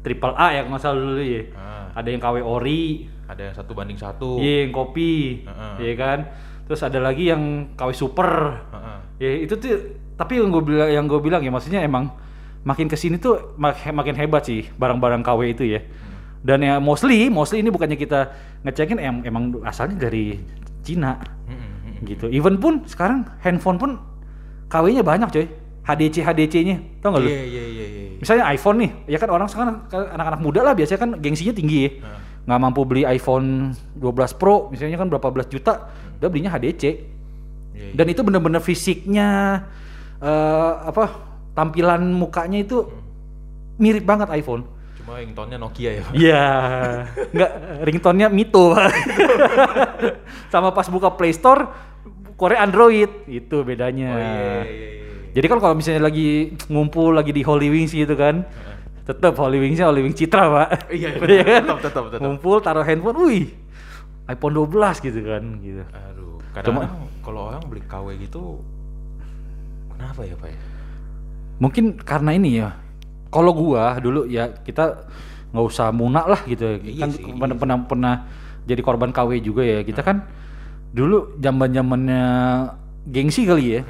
triple 0.00 0.34
A 0.34 0.50
ya 0.52 0.60
nggak 0.64 0.80
salah 0.80 0.98
dulu 0.98 1.20
ya. 1.20 1.42
Ah. 1.54 1.86
Ada 1.92 2.08
yang 2.08 2.20
KW 2.20 2.36
ori, 2.40 3.06
Ada 3.28 3.42
yang 3.48 3.54
satu 3.54 3.72
banding 3.72 3.96
satu. 3.96 4.36
iya 4.36 4.64
yang 4.64 4.72
kopi, 4.72 5.44
Heeh. 5.44 5.74
ya 5.82 5.94
kan? 5.94 6.18
Terus 6.64 6.80
ada 6.80 6.98
lagi 6.98 7.28
yang 7.28 7.72
KW 7.72 7.90
super. 7.92 8.30
Heeh. 8.68 8.98
Ya 9.18 9.30
itu 9.40 9.54
tuh 9.54 9.70
tapi 10.12 10.36
yang 10.36 10.48
gue 10.48 10.62
bilang 10.62 10.88
yang 10.88 11.04
gue 11.04 11.18
bilang 11.18 11.40
ya 11.40 11.48
maksudnya 11.48 11.80
emang 11.80 12.12
makin 12.62 12.86
ke 12.86 12.94
sini 12.94 13.16
tuh 13.16 13.54
mak- 13.56 13.90
makin 13.90 14.14
hebat 14.14 14.42
sih 14.42 14.66
barang-barang 14.72 15.20
KW 15.20 15.40
itu 15.48 15.64
ya. 15.68 15.80
Dan 16.42 16.58
ya 16.60 16.78
mostly 16.78 17.30
mostly 17.30 17.62
ini 17.62 17.70
bukannya 17.70 17.94
kita 17.94 18.34
ngecekin 18.62 18.98
em- 18.98 19.22
emang 19.22 19.62
asalnya 19.62 20.02
dari 20.02 20.42
Cina 20.82 21.14
Mm-mm, 21.46 21.62
mm-mm. 21.86 22.02
gitu. 22.02 22.26
Even 22.28 22.58
pun 22.58 22.82
sekarang 22.84 23.22
handphone 23.38 23.78
pun 23.78 23.90
KW-nya 24.66 25.02
banyak 25.02 25.28
coy. 25.30 25.46
HDC 25.82 26.22
HDC-nya. 26.22 26.76
Tau 27.02 27.10
gak 27.10 27.22
lu? 27.26 27.28
Iya 27.28 27.42
iya 27.42 27.64
iya 27.66 27.86
iya. 27.86 28.08
Misalnya 28.22 28.44
iPhone 28.54 28.78
nih, 28.78 28.90
ya 29.10 29.18
kan 29.18 29.28
orang 29.34 29.50
sekarang 29.50 29.90
kan 29.90 30.02
anak-anak 30.14 30.40
muda 30.40 30.60
lah 30.62 30.78
biasanya 30.78 31.00
kan 31.02 31.10
gengsinya 31.18 31.50
tinggi 31.50 31.78
ya. 31.82 31.90
Nggak 32.46 32.58
mampu 32.58 32.82
beli 32.86 33.02
iPhone 33.02 33.74
12 33.98 34.38
Pro, 34.38 34.70
misalnya 34.70 34.98
kan 34.98 35.10
berapa 35.10 35.28
belas 35.34 35.50
juta, 35.50 35.90
udah 36.22 36.28
belinya 36.30 36.54
HDC. 36.54 36.82
Iya, 36.82 36.94
iya. 37.74 37.92
Dan 37.98 38.06
itu 38.14 38.22
bener-bener 38.22 38.62
fisiknya 38.62 39.62
eh 40.22 40.72
apa 40.86 41.18
tampilan 41.58 42.14
mukanya 42.14 42.62
itu 42.62 42.86
mirip 43.82 44.06
banget 44.06 44.30
iPhone. 44.38 44.70
Cuma 45.02 45.18
ringtone-nya 45.18 45.58
Nokia 45.58 45.90
ya. 45.98 46.02
Iya, 46.14 46.46
nggak 47.34 47.50
ringtone-nya 47.90 48.30
Mito. 48.30 48.70
Sama 50.54 50.70
pas 50.70 50.86
buka 50.86 51.10
Play 51.18 51.34
Store, 51.34 51.66
Korea 52.38 52.62
Android, 52.62 53.10
itu 53.26 53.66
bedanya. 53.66 54.10
Oh 54.14 54.22
iya 54.22 54.62
iya 54.62 54.88
iya. 54.94 55.11
Jadi 55.32 55.46
kan 55.48 55.58
kalau 55.60 55.74
misalnya 55.76 56.04
lagi 56.04 56.52
ngumpul 56.68 57.16
lagi 57.16 57.32
di 57.32 57.40
Holy 57.40 57.72
Wings 57.72 57.96
gitu 57.96 58.12
kan, 58.16 58.44
tetap 59.08 59.32
Holy 59.40 59.58
Wingsnya 59.58 59.88
Holy 59.88 60.04
Wings 60.04 60.16
Citra 60.20 60.44
pak. 60.46 60.68
Iya, 60.92 61.16
Iya 61.24 61.42
kan? 61.42 61.62
tetap, 61.64 61.78
tetap, 61.80 62.04
tetap. 62.12 62.20
Ngumpul 62.20 62.60
taruh 62.60 62.84
handphone, 62.84 63.18
wih 63.24 63.46
iPhone 64.28 64.54
12 64.54 65.08
gitu 65.08 65.20
kan, 65.24 65.42
gitu. 65.64 65.82
Aduh, 65.88 66.36
kadang-kadang 66.52 67.08
kalau 67.24 67.40
orang 67.48 67.62
beli 67.64 67.82
KW 67.86 68.06
gitu 68.20 68.60
kenapa 69.94 70.20
ya, 70.26 70.34
Pak 70.34 70.48
ya? 70.50 70.58
mungkin 71.62 71.84
karena 72.02 72.30
ini 72.34 72.50
ya 72.58 72.74
kalau 73.30 73.54
gua 73.54 73.96
dulu 74.02 74.26
ya 74.26 74.50
kita 74.50 75.06
nggak 75.54 75.64
usah 75.64 75.94
munak 75.94 76.26
lah 76.26 76.40
gitu 76.42 76.82
Iya 76.82 77.06
kan 77.06 77.08
sih, 77.14 77.22
iya 77.22 77.38
pernah, 77.38 77.56
pernah 77.56 77.76
pernah 77.86 78.14
jadi 78.66 78.82
korban 78.82 79.14
KW 79.14 79.38
juga 79.38 79.62
ya 79.62 79.86
kita 79.86 80.02
kan 80.02 80.26
dulu 80.90 81.38
zaman 81.38 81.70
zamannya 81.70 82.24
gengsi 83.08 83.46
kali 83.46 83.78
ya 83.78 83.82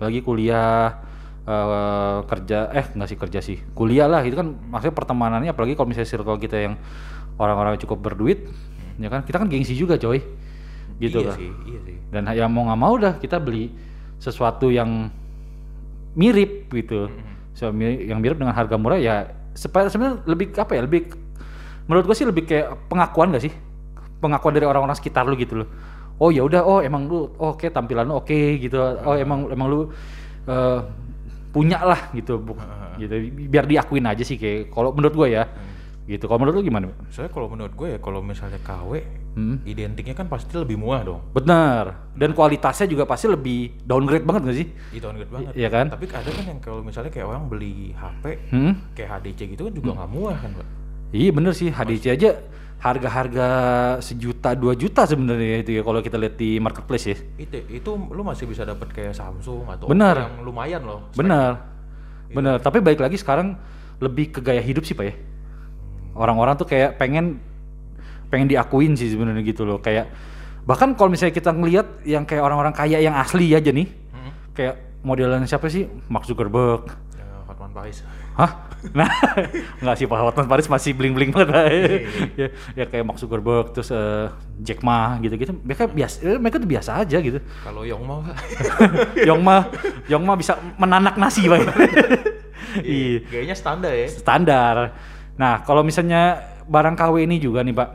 apalagi 0.00 0.24
kuliah 0.24 0.96
eh, 1.44 2.18
kerja 2.24 2.72
eh 2.72 2.88
nggak 2.96 3.08
sih 3.12 3.18
kerja 3.20 3.40
sih 3.44 3.60
kuliah 3.76 4.08
lah 4.08 4.24
itu 4.24 4.32
kan 4.32 4.56
maksudnya 4.72 4.96
pertemanannya 4.96 5.52
apalagi 5.52 5.76
kalau 5.76 5.92
misalnya 5.92 6.08
circle 6.08 6.40
kita 6.40 6.56
yang 6.56 6.80
orang-orang 7.36 7.76
cukup 7.80 8.00
berduit 8.00 8.48
ya 9.00 9.08
kan? 9.08 9.24
Kita 9.24 9.40
kan 9.40 9.48
gengsi 9.48 9.72
juga 9.72 9.96
coy. 9.96 10.20
Gitu 11.00 11.24
iya 11.24 11.32
kan 11.32 11.36
sih 11.40 11.50
iya 11.64 11.80
sih. 11.88 11.96
Dan 12.12 12.28
ya 12.36 12.44
mau 12.48 12.68
nggak 12.68 12.80
mau 12.80 12.94
dah 13.00 13.16
kita 13.16 13.40
beli 13.40 13.72
sesuatu 14.20 14.68
yang 14.68 15.08
mirip 16.12 16.68
gitu. 16.68 17.08
So, 17.56 17.72
mi- 17.72 18.08
yang 18.08 18.20
mirip 18.20 18.36
dengan 18.36 18.52
harga 18.52 18.76
murah 18.76 19.00
ya 19.00 19.32
sebenarnya 19.56 20.20
lebih 20.28 20.52
apa 20.56 20.76
ya? 20.76 20.84
Lebih 20.84 21.16
menurut 21.88 22.04
gue 22.04 22.16
sih 22.16 22.28
lebih 22.28 22.44
kayak 22.44 22.88
pengakuan 22.92 23.32
gak 23.32 23.48
sih? 23.48 23.52
Pengakuan 24.20 24.52
dari 24.52 24.68
orang-orang 24.68 24.96
sekitar 25.00 25.24
lu 25.24 25.34
gitu 25.40 25.64
loh 25.64 25.68
oh 26.20 26.28
ya 26.28 26.44
udah 26.44 26.62
oh 26.62 26.78
emang 26.78 27.08
lu 27.08 27.32
oh, 27.34 27.52
oke 27.52 27.66
tampilan 27.66 28.04
lu 28.04 28.14
oke 28.14 28.36
gitu. 28.56 28.76
Oh 28.78 29.16
emang 29.16 29.48
emang 29.48 29.66
lu 29.66 29.80
eh, 30.44 30.78
punya 31.50 31.80
lah 31.80 32.12
gitu. 32.12 32.36
Bu- 32.36 32.60
gitu. 32.96 33.14
Biar 33.48 33.64
diakuin 33.64 34.04
aja 34.04 34.20
sih 34.20 34.36
kayak 34.36 34.68
kalau 34.68 34.92
menurut 34.92 35.16
gue 35.16 35.28
ya. 35.32 35.44
Gitu. 36.04 36.26
Kalau 36.26 36.38
menurut 36.38 36.58
lu 36.58 36.64
gimana 36.64 36.90
soalnya 37.08 37.30
kalau 37.30 37.46
menurut 37.46 37.72
gue 37.72 37.88
ya 37.88 37.98
kalau 37.98 38.20
misalnya 38.20 38.60
KW 38.60 39.18
Hmm. 39.30 39.62
identiknya 39.62 40.10
kan 40.10 40.26
pasti 40.26 40.50
lebih 40.58 40.74
murah 40.74 41.06
dong. 41.06 41.22
Benar. 41.30 42.10
Dan 42.18 42.34
kualitasnya 42.34 42.90
juga 42.90 43.06
pasti 43.06 43.30
lebih 43.30 43.78
downgrade 43.78 44.26
banget 44.26 44.42
gak 44.42 44.56
sih? 44.58 44.66
Itu 44.90 45.06
downgrade 45.06 45.30
banget. 45.30 45.52
Iya 45.54 45.68
kan? 45.70 45.86
tapi 45.86 46.10
ada 46.10 46.26
kan 46.26 46.44
yang 46.44 46.58
kalau 46.58 46.82
misalnya 46.82 47.14
kayak 47.14 47.30
orang 47.30 47.46
beli 47.46 47.94
HP 47.94 48.24
hmm? 48.50 48.72
kayak 48.90 49.08
HDC 49.14 49.54
gitu 49.54 49.62
kan 49.62 49.72
juga 49.72 49.90
nggak 49.94 50.10
murah 50.10 50.34
kan 50.34 50.50
pak 50.50 50.66
Iya 51.14 51.30
bener 51.30 51.54
sih. 51.54 51.70
HDC 51.70 52.04
aja 52.10 52.30
harga-harga 52.80 53.48
sejuta 54.00 54.56
dua 54.56 54.72
juta 54.72 55.04
sebenarnya 55.04 55.60
itu 55.60 55.76
ya 55.76 55.82
kalau 55.84 56.00
kita 56.00 56.16
lihat 56.16 56.34
di 56.34 56.56
marketplace 56.56 57.06
ya. 57.06 57.16
itu 57.36 57.60
itu 57.68 57.90
lu 57.92 58.24
masih 58.24 58.48
bisa 58.48 58.64
dapat 58.64 58.88
kayak 58.88 59.12
Samsung 59.12 59.68
atau 59.68 59.84
Benar. 59.84 60.16
Oppo 60.16 60.24
yang 60.24 60.36
lumayan 60.42 60.82
loh 60.82 61.00
Bener, 61.12 61.60
bener. 62.32 62.56
Tapi 62.58 62.80
balik 62.80 62.98
lagi 62.98 63.20
sekarang 63.20 63.52
lebih 64.00 64.32
ke 64.32 64.40
gaya 64.40 64.64
hidup 64.64 64.82
sih 64.82 64.96
pak 64.96 65.06
ya. 65.06 65.14
Orang-orang 66.16 66.56
tuh 66.56 66.64
kayak 66.64 66.96
pengen 66.96 67.36
pengen 68.32 68.48
diakuin 68.48 68.96
sih 68.96 69.12
sebenarnya 69.12 69.44
gitu 69.44 69.68
loh. 69.68 69.76
Kayak 69.76 70.08
bahkan 70.64 70.96
kalau 70.96 71.12
misalnya 71.12 71.36
kita 71.36 71.52
ngelihat 71.52 72.00
yang 72.02 72.24
kayak 72.24 72.40
orang-orang 72.40 72.72
kaya 72.72 72.96
yang 72.96 73.12
asli 73.12 73.52
aja 73.52 73.68
nih, 73.68 73.88
Hmm. 74.10 74.32
kayak 74.52 74.74
modelan 75.00 75.44
siapa 75.44 75.68
sih 75.68 75.84
Mark 76.08 76.24
Zuckerberg. 76.24 76.88
ya, 77.12 77.24
Hotman 77.44 77.72
Paris 77.72 78.00
Hah? 78.40 78.52
Nah, 78.96 79.12
nggak 79.84 79.92
sih 80.00 80.08
Pak 80.08 80.16
Hotman 80.16 80.48
Paris 80.48 80.64
masih 80.64 80.96
bling-bling 80.96 81.36
banget. 81.36 82.08
ya, 82.40 82.48
ya 82.72 82.84
kayak 82.88 83.04
Mark 83.04 83.20
Zuckerberg 83.20 83.76
terus 83.76 83.92
eh, 83.92 84.32
Jack 84.64 84.80
Ma 84.80 85.20
gitu-gitu. 85.20 85.52
Mereka 85.52 85.92
biasa 85.92 86.16
eh, 86.24 86.40
mereka 86.40 86.56
tuh 86.56 86.64
biasa 86.64 87.04
aja 87.04 87.20
gitu. 87.20 87.44
kalau 87.60 87.84
Yong 87.84 88.08
pak 88.08 88.40
Yong 89.28 89.44
Ma 89.44 89.68
Yong 90.08 90.24
Ma 90.24 90.32
bisa 90.32 90.56
menanak 90.80 91.20
nasi, 91.20 91.44
Pak. 91.44 91.60
iya, 92.80 93.20
kayaknya 93.28 93.52
standar 93.52 93.92
ya 93.92 94.08
standar. 94.08 94.96
Nah, 95.36 95.60
kalau 95.60 95.84
misalnya 95.84 96.40
barang 96.64 96.96
KW 96.96 97.28
ini 97.28 97.36
juga 97.36 97.60
nih, 97.60 97.76
Pak. 97.76 97.88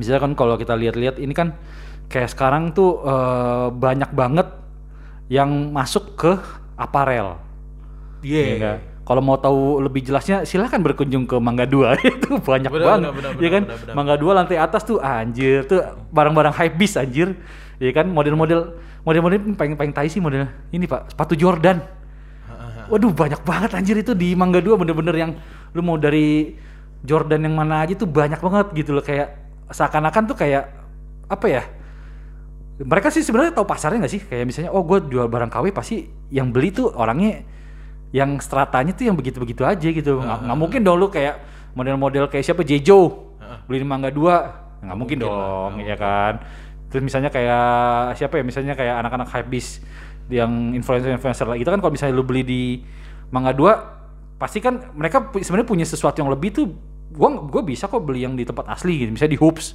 Misalnya 0.00 0.20
kan 0.24 0.32
kalau 0.32 0.56
kita 0.56 0.80
lihat-lihat 0.80 1.20
ini 1.20 1.36
kan 1.36 1.60
kayak 2.08 2.32
sekarang 2.32 2.72
tuh 2.72 3.04
eh, 3.04 3.68
banyak 3.68 4.16
banget 4.16 4.48
yang 5.28 5.76
masuk 5.76 6.16
ke 6.16 6.32
aparel. 6.80 7.36
iya 8.24 8.40
Iya 8.40 8.56
nggak? 8.56 8.93
Kalau 9.04 9.20
mau 9.20 9.36
tahu 9.36 9.84
lebih 9.84 10.00
jelasnya 10.00 10.48
silahkan 10.48 10.80
berkunjung 10.80 11.28
ke 11.28 11.36
Mangga 11.36 11.68
2 11.68 12.00
itu 12.08 12.40
banyak 12.40 12.72
Benar, 12.72 12.86
banget. 12.88 13.10
benar, 13.12 13.32
benar, 13.36 13.42
ya 13.44 13.50
kan? 13.52 13.62
benar, 13.68 13.78
benar. 13.84 13.94
Mangga 13.94 14.14
2 14.16 14.38
lantai 14.40 14.56
atas 14.56 14.82
tuh 14.88 14.96
anjir 14.96 15.68
tuh 15.68 15.80
barang-barang 16.08 16.54
hype 16.56 16.76
beast 16.80 16.96
anjir. 16.96 17.36
Ya 17.76 17.92
kan 17.92 18.08
model-model 18.08 18.80
model-model 19.04 19.60
paling 19.60 19.76
paling 19.76 19.92
tai 19.92 20.08
sih 20.08 20.24
model 20.24 20.48
ini 20.72 20.88
Pak, 20.88 21.12
sepatu 21.12 21.36
Jordan. 21.36 21.84
Waduh 22.92 23.12
banyak 23.12 23.44
banget 23.44 23.70
anjir 23.76 23.96
itu 24.00 24.16
di 24.16 24.32
Mangga 24.32 24.64
2 24.64 24.72
bener-bener 24.80 25.14
yang 25.20 25.30
lu 25.76 25.84
mau 25.84 26.00
dari 26.00 26.56
Jordan 27.04 27.44
yang 27.44 27.52
mana 27.52 27.84
aja 27.84 27.92
tuh 27.92 28.08
banyak 28.08 28.40
banget 28.40 28.66
gitu 28.72 28.96
loh 28.96 29.04
kayak 29.04 29.36
seakan-akan 29.68 30.22
tuh 30.32 30.36
kayak 30.40 30.64
apa 31.28 31.46
ya? 31.48 31.62
Mereka 32.80 33.12
sih 33.12 33.20
sebenarnya 33.20 33.52
tahu 33.52 33.68
pasarnya 33.68 34.00
nggak 34.00 34.12
sih? 34.16 34.22
Kayak 34.24 34.44
misalnya 34.48 34.70
oh 34.72 34.80
gue 34.80 34.98
jual 35.12 35.28
barang 35.28 35.52
KW 35.52 35.76
pasti 35.76 36.08
yang 36.32 36.48
beli 36.50 36.72
tuh 36.72 36.88
orangnya 36.96 37.44
yang 38.14 38.38
stratanya 38.38 38.94
tuh 38.94 39.10
yang 39.10 39.18
begitu-begitu 39.18 39.66
aja 39.66 39.88
gitu. 39.90 40.22
Nggak 40.22 40.46
nggak 40.46 40.58
mungkin 40.58 40.80
dong 40.86 41.02
lu 41.02 41.10
kayak 41.10 41.42
model-model 41.74 42.30
kayak 42.30 42.46
siapa 42.46 42.62
Jejo 42.62 43.34
beli 43.66 43.82
di 43.82 43.86
Mangga 43.86 44.14
2. 44.14 44.86
Nggak 44.86 44.96
mungkin 45.00 45.16
mungkin 45.18 45.18
lah, 45.18 45.26
dong, 45.26 45.70
nggak 45.82 45.88
ya 45.90 45.96
kan? 45.98 46.34
Terus 46.94 47.02
misalnya 47.02 47.30
kayak 47.34 47.66
siapa 48.14 48.38
ya? 48.38 48.42
Misalnya 48.46 48.78
kayak 48.78 49.02
anak-anak 49.02 49.28
hypebeast 49.34 49.82
yang 50.30 50.78
influencer-influencer 50.78 51.46
lah. 51.50 51.58
Itu 51.58 51.74
kan 51.74 51.82
kalau 51.82 51.90
misalnya 51.90 52.14
lu 52.14 52.22
beli 52.22 52.46
di 52.46 52.62
Mangga 53.34 53.50
2 53.50 54.38
pasti 54.38 54.62
kan 54.62 54.94
mereka 54.94 55.34
sebenarnya 55.34 55.66
punya 55.66 55.86
sesuatu 55.88 56.22
yang 56.22 56.30
lebih 56.30 56.54
tuh 56.54 56.70
gua 57.10 57.34
gua 57.50 57.62
bisa 57.66 57.90
kok 57.90 57.98
beli 57.98 58.22
yang 58.22 58.38
di 58.38 58.46
tempat 58.46 58.70
asli 58.70 59.02
gitu. 59.02 59.10
Misalnya 59.10 59.34
di 59.34 59.40
Hoops 59.42 59.66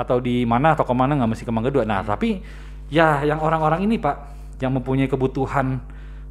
atau 0.00 0.24
di 0.24 0.48
mana 0.48 0.72
atau 0.72 0.88
ke 0.88 0.94
mana 0.96 1.20
nggak 1.20 1.30
mesti 1.36 1.44
ke 1.44 1.52
Mangga 1.52 1.68
2. 1.68 1.84
Nah, 1.84 2.00
tapi 2.00 2.40
ya 2.88 3.20
yang 3.28 3.44
orang-orang 3.44 3.84
ini, 3.84 4.00
Pak, 4.00 4.16
yang 4.64 4.72
mempunyai 4.72 5.06
kebutuhan 5.06 5.84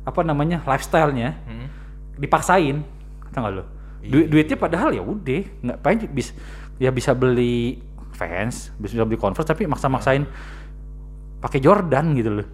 apa 0.04 0.20
namanya? 0.22 0.60
lifestyle-nya 0.64 1.36
Hmm. 1.44 1.68
dipaksain. 2.16 2.84
Tau 3.30 3.42
gak 3.42 3.54
lo 3.54 3.64
Du- 4.00 4.28
duitnya 4.28 4.54
padahal 4.54 4.92
ya 4.92 5.00
udah 5.00 5.42
nggak 5.64 5.78
pengen 5.80 6.12
bis 6.12 6.36
ya 6.76 6.92
bisa 6.92 7.16
beli 7.16 7.80
fans 8.12 8.70
bisa 8.76 9.00
beli 9.00 9.16
converse 9.16 9.48
tapi 9.48 9.64
maksa-maksain 9.64 10.28
pakai 11.40 11.58
Jordan 11.58 12.12
gitu 12.14 12.30
loh. 12.34 12.48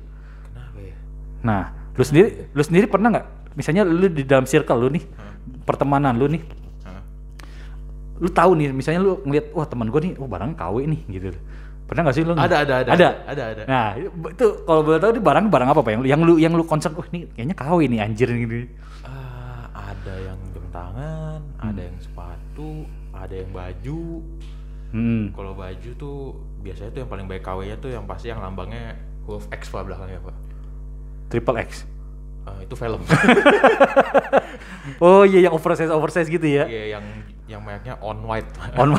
Kenapa 0.46 0.77
ya? 0.79 0.96
Nah 1.41 1.62
lu 1.91 2.03
sendiri 2.03 2.53
lu 2.53 2.62
sendiri 2.62 2.86
pernah 2.86 3.10
nggak? 3.10 3.27
Misalnya 3.53 3.82
lu 3.82 4.08
di 4.08 4.24
dalam 4.24 4.46
circle 4.46 4.77
lu 4.77 4.89
nih 4.89 5.03
pertemanan 5.65 6.13
lu 6.13 6.29
nih 6.29 6.46
Hah? 6.79 7.01
lu 8.18 8.29
tahu 8.29 8.53
nih 8.53 8.70
misalnya 8.70 9.01
lu 9.01 9.18
ngeliat 9.20 9.50
wah 9.51 9.65
teman 9.65 9.89
gue 9.89 10.00
nih 10.00 10.13
oh 10.15 10.25
barang 10.25 10.53
KW 10.53 10.75
nih 10.86 11.01
gitu 11.10 11.34
pernah 11.89 12.01
nggak 12.05 12.15
sih 12.15 12.24
lu? 12.24 12.34
Ada, 12.38 12.55
ada, 12.62 12.74
ada. 12.86 12.89
ada? 12.93 13.10
Ada, 13.25 13.43
ada. 13.58 13.63
nah 13.65 13.88
itu 13.98 14.46
kalau 14.63 14.81
boleh 14.86 15.00
tahu 15.01 15.12
ini 15.17 15.22
barang 15.25 15.46
barang 15.50 15.69
apa 15.74 15.81
pak? 15.81 15.91
Yang 15.91 16.01
lu 16.01 16.08
yang 16.08 16.22
lu 16.22 16.34
yang 16.38 16.53
lu 16.53 16.63
concern 16.63 16.93
wah 16.93 17.08
ini 17.10 17.25
kayaknya 17.34 17.55
KW 17.58 17.79
nih 17.89 18.00
anjir 18.05 18.29
gitu 18.29 18.69
Ah, 19.01 19.65
ada 19.74 20.13
yang 20.22 20.39
jam 20.53 20.65
tangan 20.69 21.39
ada 21.58 21.81
yang 21.81 21.98
sepatu 21.98 22.86
ada 23.12 23.34
yang 23.34 23.50
baju. 23.50 24.22
Hmm. 24.89 25.29
kalau 25.38 25.53
baju 25.53 25.89
tuh 26.01 26.34
biasanya 26.65 26.89
tuh 26.89 27.00
yang 27.05 27.12
paling 27.13 27.29
baik 27.29 27.46
KW 27.46 27.62
nya 27.69 27.77
tuh 27.77 27.93
yang 27.93 28.10
pasti 28.10 28.34
yang 28.34 28.41
lambangnya 28.41 28.98
huruf 29.29 29.46
X 29.53 29.69
pak 29.69 29.86
belakangnya 29.86 30.17
pak. 30.22 30.36
Triple 31.29 31.58
X? 31.62 31.86
Ah, 32.46 32.58
itu 32.62 32.74
film. 32.74 33.01
Oh 34.98 35.24
iya 35.24 35.48
yang 35.48 35.53
oversize 35.53 35.91
oversize 35.93 36.25
gitu 36.25 36.43
ya. 36.43 36.65
Iya 36.65 36.98
yang 36.98 37.05
yang 37.50 37.60
mereknya 37.60 37.98
on 37.98 38.22
white 38.22 38.46
On 38.75 38.94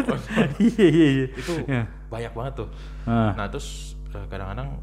Iya 0.60 0.86
iya 0.86 1.06
iya. 1.10 1.26
itu 1.32 1.52
Ya. 1.64 1.82
banyak 2.06 2.30
banget 2.30 2.52
tuh 2.56 2.68
Ah, 3.02 3.32
nah 3.32 3.46
terus 3.46 3.96
eh, 4.10 4.24
kadang-kadang 4.26 4.76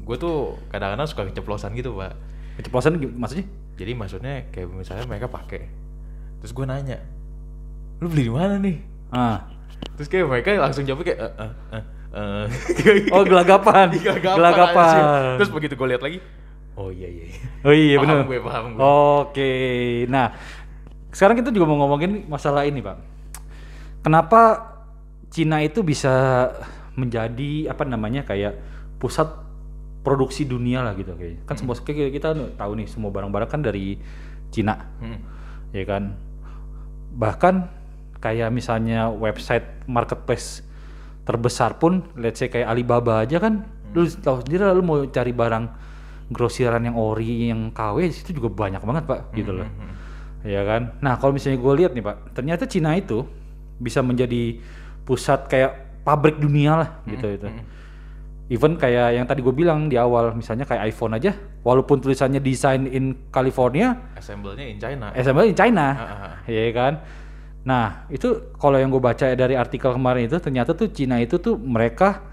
gue 0.00 0.16
tuh 0.16 0.36
kadang-kadang 0.68 1.06
suka 1.06 1.22
keceplosan 1.24 1.70
gitu 1.72 1.94
pak 1.94 2.18
keceplosan 2.56 2.98
maksudnya? 3.14 3.46
jadi 3.74 3.92
maksudnya 3.94 4.34
kayak 4.50 4.68
misalnya 4.68 5.06
mereka 5.06 5.26
pakai 5.26 5.70
terus 6.38 6.50
gue 6.50 6.64
nanya 6.64 6.98
lu 7.98 8.08
beli 8.08 8.26
di 8.26 8.32
mana 8.32 8.56
nih 8.56 8.76
Ah. 9.08 9.46
terus 9.94 10.06
kayak 10.06 10.26
mereka 10.26 10.58
langsung 10.58 10.82
jawab 10.82 11.02
kayak 11.02 11.16
eh 11.16 11.32
eh 11.38 11.52
eh 11.72 11.84
eh. 12.12 12.44
Oh 13.14 13.22
gelagapan. 13.22 13.94
Gelagapan, 13.96 14.34
gelagapan. 14.34 14.96
terus 15.38 15.50
begitu 15.50 15.74
gue 15.74 15.88
lihat 15.88 16.02
lagi 16.02 16.18
oh 16.72 16.88
iya 16.88 17.06
iya 17.06 17.24
iya. 17.28 17.38
Oh 17.60 17.72
iya 17.72 17.94
Paham 17.94 18.08
benar. 18.08 18.24
gue, 18.24 18.38
paham 18.40 18.64
gue. 18.72 18.80
Oke. 18.80 19.52
Nah, 20.08 20.32
sekarang 21.10 21.38
kita 21.38 21.50
juga 21.50 21.66
mau 21.70 21.78
ngomongin 21.86 22.26
masalah 22.26 22.66
ini, 22.66 22.82
Pak. 22.82 22.96
Kenapa 24.00 24.40
Cina 25.30 25.62
itu 25.62 25.84
bisa 25.84 26.48
menjadi 26.98 27.70
apa 27.70 27.86
namanya 27.86 28.26
kayak 28.26 28.58
pusat 28.98 29.30
produksi 30.00 30.48
dunia 30.48 30.82
lah 30.82 30.96
gitu 30.96 31.14
kayak. 31.14 31.44
Kan 31.44 31.54
semua 31.60 31.76
kayak 31.78 32.16
kita 32.16 32.34
tahu 32.56 32.72
nih 32.78 32.88
semua 32.88 33.12
barang-barang 33.12 33.50
kan 33.50 33.60
dari 33.60 34.00
Cina. 34.50 34.74
Hmm. 34.98 35.18
ya 35.70 35.86
kan 35.86 36.18
bahkan 37.14 37.70
kayak 38.18 38.50
misalnya 38.50 39.06
website 39.10 39.86
marketplace 39.86 40.66
terbesar 41.22 41.78
pun 41.78 42.10
let's 42.18 42.42
say 42.42 42.50
kayak 42.50 42.66
Alibaba 42.66 43.22
aja 43.22 43.38
kan 43.38 43.66
lu 43.94 44.06
tahu 44.06 44.42
sendiri 44.46 44.66
lah, 44.66 44.74
lu 44.74 44.82
mau 44.86 44.98
cari 45.06 45.30
barang 45.34 45.64
grosiran 46.30 46.82
yang 46.86 46.94
ori 46.94 47.50
yang 47.50 47.74
KW 47.74 48.06
di 48.06 48.14
situ 48.14 48.38
juga 48.38 48.50
banyak 48.50 48.82
banget 48.82 49.04
pak 49.06 49.20
gitu 49.34 49.50
loh 49.50 49.66
ya 50.44 50.62
kan 50.64 50.96
nah 51.00 51.20
kalau 51.20 51.36
misalnya 51.36 51.60
gue 51.60 51.72
lihat 51.84 51.92
nih 51.92 52.04
pak 52.04 52.16
ternyata 52.32 52.64
Cina 52.64 52.96
itu 52.96 53.24
bisa 53.80 54.00
menjadi 54.00 54.60
pusat 55.04 55.48
kayak 55.48 56.04
pabrik 56.04 56.40
dunia 56.40 56.72
lah 56.76 56.90
gitu 57.08 57.28
itu 57.28 57.48
Even 58.50 58.74
kayak 58.74 59.14
yang 59.14 59.30
tadi 59.30 59.46
gue 59.46 59.54
bilang 59.54 59.86
di 59.86 59.94
awal, 59.94 60.34
misalnya 60.34 60.66
kayak 60.66 60.90
iPhone 60.90 61.14
aja, 61.14 61.30
walaupun 61.62 62.02
tulisannya 62.02 62.42
design 62.42 62.90
in 62.90 63.30
California, 63.30 63.94
Assemble-nya 64.18 64.66
in 64.66 64.74
China. 64.74 65.14
assembly 65.14 65.54
in 65.54 65.56
China, 65.56 65.86
ah. 65.94 66.34
ya 66.50 66.66
kan? 66.74 66.98
Nah 67.62 68.10
itu 68.10 68.50
kalau 68.58 68.74
yang 68.74 68.90
gue 68.90 68.98
baca 68.98 69.38
dari 69.38 69.54
artikel 69.54 69.94
kemarin 69.94 70.26
itu 70.26 70.34
ternyata 70.42 70.74
tuh 70.74 70.90
Cina 70.90 71.22
itu 71.22 71.38
tuh 71.38 71.54
mereka 71.62 72.26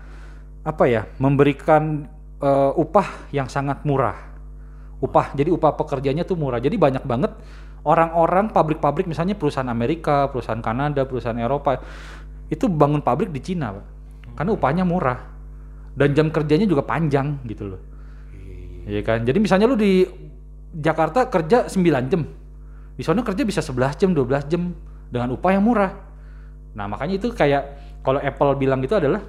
apa 0.66 0.90
ya 0.90 1.06
memberikan 1.22 2.10
eh, 2.42 2.72
upah 2.74 3.30
yang 3.30 3.46
sangat 3.46 3.86
murah, 3.86 4.18
upah 4.98 5.38
jadi 5.38 5.54
upah 5.54 5.78
pekerjanya 5.78 6.26
tuh 6.26 6.34
murah. 6.34 6.58
Jadi 6.58 6.82
banyak 6.82 7.06
banget 7.06 7.30
orang-orang 7.84 8.50
pabrik-pabrik 8.50 9.06
misalnya 9.06 9.38
perusahaan 9.38 9.70
Amerika, 9.70 10.30
perusahaan 10.32 10.62
Kanada, 10.62 11.06
perusahaan 11.06 11.38
Eropa 11.38 11.78
itu 12.48 12.66
bangun 12.72 13.04
pabrik 13.04 13.30
di 13.30 13.44
Cina, 13.44 13.76
Pak. 13.76 13.86
karena 14.38 14.52
upahnya 14.54 14.84
murah 14.86 15.20
dan 15.98 16.14
jam 16.14 16.30
kerjanya 16.30 16.70
juga 16.70 16.86
panjang 16.86 17.42
gitu 17.50 17.74
loh. 17.74 17.82
Iya 18.88 19.02
kan? 19.04 19.26
Jadi 19.28 19.38
misalnya 19.42 19.66
lu 19.68 19.76
di 19.76 20.08
Jakarta 20.72 21.28
kerja 21.28 21.68
9 21.68 22.12
jam. 22.12 22.22
Di 22.98 23.04
sana 23.06 23.22
kerja 23.22 23.44
bisa 23.46 23.62
11 23.62 24.00
jam, 24.00 24.10
12 24.14 24.46
jam 24.50 24.74
dengan 25.10 25.34
upah 25.36 25.52
yang 25.54 25.64
murah. 25.66 25.92
Nah, 26.78 26.86
makanya 26.86 27.18
itu 27.18 27.34
kayak 27.34 27.66
kalau 28.02 28.22
Apple 28.22 28.58
bilang 28.58 28.80
gitu 28.86 28.98
adalah 28.98 29.22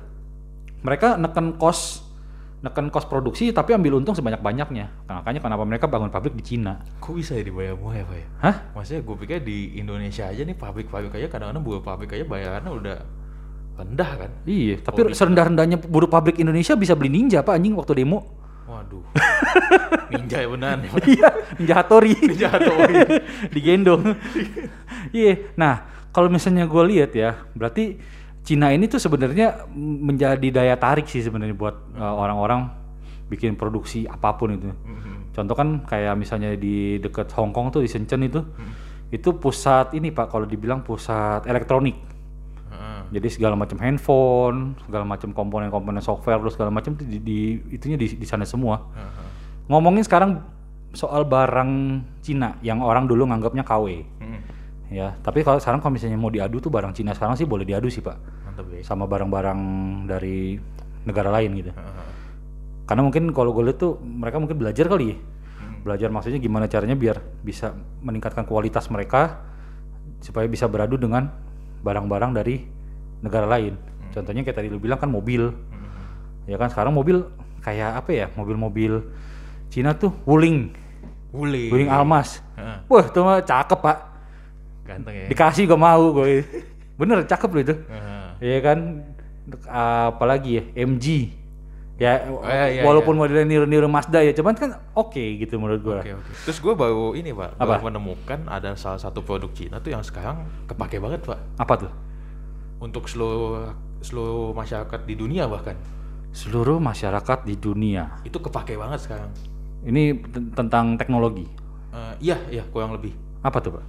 mereka 0.85 1.19
neken 1.19 1.59
cost 1.59 2.08
neken 2.59 2.91
cost 2.91 3.07
produksi 3.07 3.55
tapi 3.55 3.71
ambil 3.71 4.03
untung 4.03 4.19
sebanyak-banyaknya. 4.19 5.07
Nah, 5.07 5.23
makanya 5.23 5.39
kenapa 5.39 5.63
mereka 5.63 5.87
bangun 5.87 6.11
pabrik 6.11 6.35
di 6.35 6.43
Cina. 6.43 6.83
Kok 6.99 7.15
bisa 7.15 7.39
ya 7.39 7.47
dibayar 7.47 7.79
murah 7.79 8.03
ya, 8.03 8.05
Pak 8.05 8.17
ya? 8.19 8.27
Hah? 8.43 8.57
Maksudnya 8.75 9.01
gue 9.07 9.17
pikir 9.23 9.39
di 9.47 9.59
Indonesia 9.79 10.27
aja 10.27 10.43
nih 10.43 10.57
pabrik-pabrik 10.59 11.15
aja 11.15 11.27
kadang-kadang 11.31 11.63
buah 11.63 11.81
pabrik 11.87 12.11
aja 12.19 12.27
bayarannya 12.27 12.73
udah 12.75 12.97
rendah 13.79 14.11
kan? 14.27 14.31
Iya, 14.43 14.83
tapi 14.83 15.07
di- 15.07 15.15
serendah-rendahnya 15.15 15.79
buruh 15.87 16.11
pabrik 16.11 16.43
Indonesia 16.43 16.75
bisa 16.75 16.99
beli 16.99 17.15
ninja 17.15 17.47
Pak 17.47 17.55
anjing 17.55 17.79
waktu 17.79 18.03
demo. 18.03 18.27
Waduh. 18.69 19.01
Ninja 20.13 20.45
ya 20.45 20.49
benar. 20.51 20.77
Iya, 21.09 21.29
ninja 21.57 21.75
Hattori. 21.79 22.13
Ninja 22.13 22.49
Hattori. 22.53 22.95
Digendong. 23.55 24.03
Iya. 25.15 25.55
Nah, 25.57 25.89
kalau 26.13 26.29
misalnya 26.29 26.67
gue 26.67 26.83
lihat 26.91 27.15
ya, 27.15 27.49
berarti 27.55 27.97
Cina 28.49 28.73
ini 28.73 28.89
tuh 28.89 28.97
sebenarnya 28.97 29.69
menjadi 29.77 30.49
daya 30.49 30.81
tarik 30.81 31.05
sih 31.05 31.21
sebenarnya 31.21 31.53
buat 31.53 31.77
uh, 31.93 32.17
orang-orang 32.17 32.73
bikin 33.29 33.61
produksi 33.61 34.09
apa 34.09 34.33
pun 34.41 34.57
itu. 34.57 34.73
Mhm. 34.73 35.37
Contoh 35.37 35.53
kan 35.53 35.85
kayak 35.85 36.17
misalnya 36.17 36.57
di 36.57 36.97
dekat 36.97 37.29
Hong 37.37 37.53
Kong 37.53 37.69
tuh 37.69 37.85
di 37.85 37.93
Shenzhen 37.93 38.25
itu, 38.25 38.41
Hmm. 38.41 38.73
itu 39.13 39.37
pusat 39.37 39.93
ini 39.93 40.09
pak 40.09 40.33
kalau 40.33 40.49
dibilang 40.49 40.81
pusat 40.81 41.45
elektronik. 41.45 42.01
Heeh. 42.73 43.21
Jadi 43.21 43.29
segala 43.29 43.53
macam 43.53 43.77
handphone, 43.85 44.81
segala 44.81 45.05
macam 45.05 45.37
komponen-komponen 45.37 46.01
software, 46.01 46.41
terus 46.41 46.57
segala 46.57 46.73
macam 46.73 46.97
di, 46.97 47.21
di- 47.21 47.61
itunya 47.69 48.01
di, 48.01 48.17
di 48.17 48.25
sana 48.25 48.49
semua. 48.49 48.81
Heeh. 48.97 49.29
Ngomongin 49.69 50.09
sekarang 50.09 50.41
soal 50.97 51.29
barang 51.29 52.01
Cina 52.25 52.57
yang 52.65 52.81
orang 52.81 53.05
dulu 53.05 53.29
nganggapnya 53.29 53.61
KW. 53.61 53.87
Hmm. 54.25 54.41
Ya, 54.89 55.13
tapi 55.21 55.45
kalau 55.45 55.61
sekarang 55.61 55.85
kalau 55.85 55.93
misalnya 55.93 56.17
mau 56.17 56.33
diadu 56.33 56.65
tuh 56.65 56.73
barang 56.73 56.97
Cina 56.97 57.13
sekarang 57.13 57.37
sih 57.37 57.45
boleh 57.45 57.69
diadu 57.69 57.93
sih 57.93 58.01
pak, 58.01 58.17
Mantap 58.49 58.73
ya. 58.73 58.81
sama 58.81 59.05
barang-barang 59.05 59.61
dari 60.09 60.57
negara 61.05 61.29
lain 61.29 61.51
gitu. 61.61 61.71
Heeh. 61.77 62.07
Karena 62.89 63.05
mungkin 63.05 63.29
kalau 63.37 63.53
gue 63.53 63.69
lihat 63.69 63.77
tuh 63.77 64.01
mereka 64.01 64.41
mungkin 64.41 64.57
belajar 64.57 64.89
kali 64.89 65.13
ya, 65.13 65.17
Hmm. 65.21 65.85
belajar 65.85 66.09
maksudnya 66.09 66.41
gimana 66.41 66.65
caranya 66.67 66.97
biar 66.97 67.21
bisa 67.45 67.77
meningkatkan 68.01 68.49
kualitas 68.49 68.89
mereka 68.89 69.45
supaya 70.25 70.49
bisa 70.49 70.65
beradu 70.65 70.97
dengan 70.97 71.29
barang-barang 71.85 72.33
dari 72.33 72.65
negara 73.21 73.45
lain. 73.45 73.77
Contohnya 74.09 74.41
kayak 74.41 74.57
tadi 74.57 74.73
lu 74.73 74.81
bilang 74.81 74.97
kan 74.97 75.13
mobil, 75.13 75.53
Hmm. 75.53 76.49
ya 76.49 76.57
kan 76.57 76.73
sekarang 76.73 76.97
mobil 76.97 77.29
kayak 77.61 78.01
apa 78.01 78.11
ya, 78.17 78.27
mobil-mobil 78.33 79.05
Cina 79.69 79.93
tuh 79.93 80.17
Wuling, 80.25 80.73
Wuli. 81.29 81.69
Wuling 81.69 81.93
Almas. 81.93 82.41
Heeh. 82.57 82.89
Wah, 82.89 83.05
tuh 83.05 83.21
mah 83.21 83.45
cakep 83.45 83.85
pak. 83.85 83.99
Ganteng 84.89 85.15
ya. 85.15 85.27
Dikasih 85.29 85.69
gak 85.69 85.77
mau 85.79 86.03
gue. 86.11 86.41
Bener 86.97 87.21
cakep 87.23 87.51
loh 87.51 87.63
itu. 87.63 87.75
Iya 88.41 88.59
kan. 88.59 88.79
Apalagi 89.67 90.51
ya 90.57 90.63
MG. 90.81 91.07
Ya 91.99 92.23
Oh, 92.25 92.39
iya, 92.41 92.67
iya, 92.71 92.83
walaupun 92.87 93.19
modelnya 93.19 93.43
niru-niru 93.43 93.91
Mazda 93.91 94.23
ya, 94.23 94.31
cuman 94.31 94.55
kan 94.55 94.71
oke 94.95 95.19
gitu 95.19 95.59
menurut 95.59 95.83
gue. 95.83 95.99
Oke 95.99 96.13
oke. 96.15 96.31
Terus 96.47 96.59
gue 96.59 96.71
baru 96.73 97.11
ini 97.13 97.35
pak, 97.35 97.59
Apa? 97.59 97.75
baru 97.75 97.91
menemukan 97.91 98.47
ada 98.47 98.71
salah 98.73 98.97
satu 98.97 99.19
produk 99.19 99.51
Cina 99.51 99.77
tuh 99.77 99.91
yang 99.91 100.01
sekarang 100.01 100.47
kepake 100.65 100.97
banget 100.97 101.27
pak 101.27 101.43
Apa 101.57 101.75
tuh? 101.77 101.93
untuk 102.79 103.11
seluruh 103.11 103.75
seluruh 103.99 104.55
masyarakat 104.55 105.01
di 105.03 105.19
dunia 105.19 105.51
bahkan 105.51 105.75
Seluruh 106.31 106.79
masyarakat 106.79 107.43
di 107.43 107.59
dunia. 107.59 108.23
itu 108.23 108.39
kepake 108.39 108.79
banget 108.79 109.03
sekarang. 109.03 109.35
Ini 109.83 110.03
ten- 110.23 110.55
tentang 110.55 110.95
teknologi. 110.95 111.51
Eh, 111.91 112.15
iya 112.23 112.39
iya 112.49 112.63
kurang 112.65 112.95
lebih. 112.95 113.11
Apa 113.43 113.59
tuh, 113.59 113.75
Pak? 113.75 113.85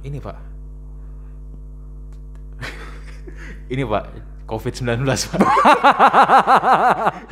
Ini 0.00 0.18
pak. 0.20 0.36
ini 3.70 3.86
pak 3.86 4.04
COVID-19 4.50 5.06
pak. 5.06 5.40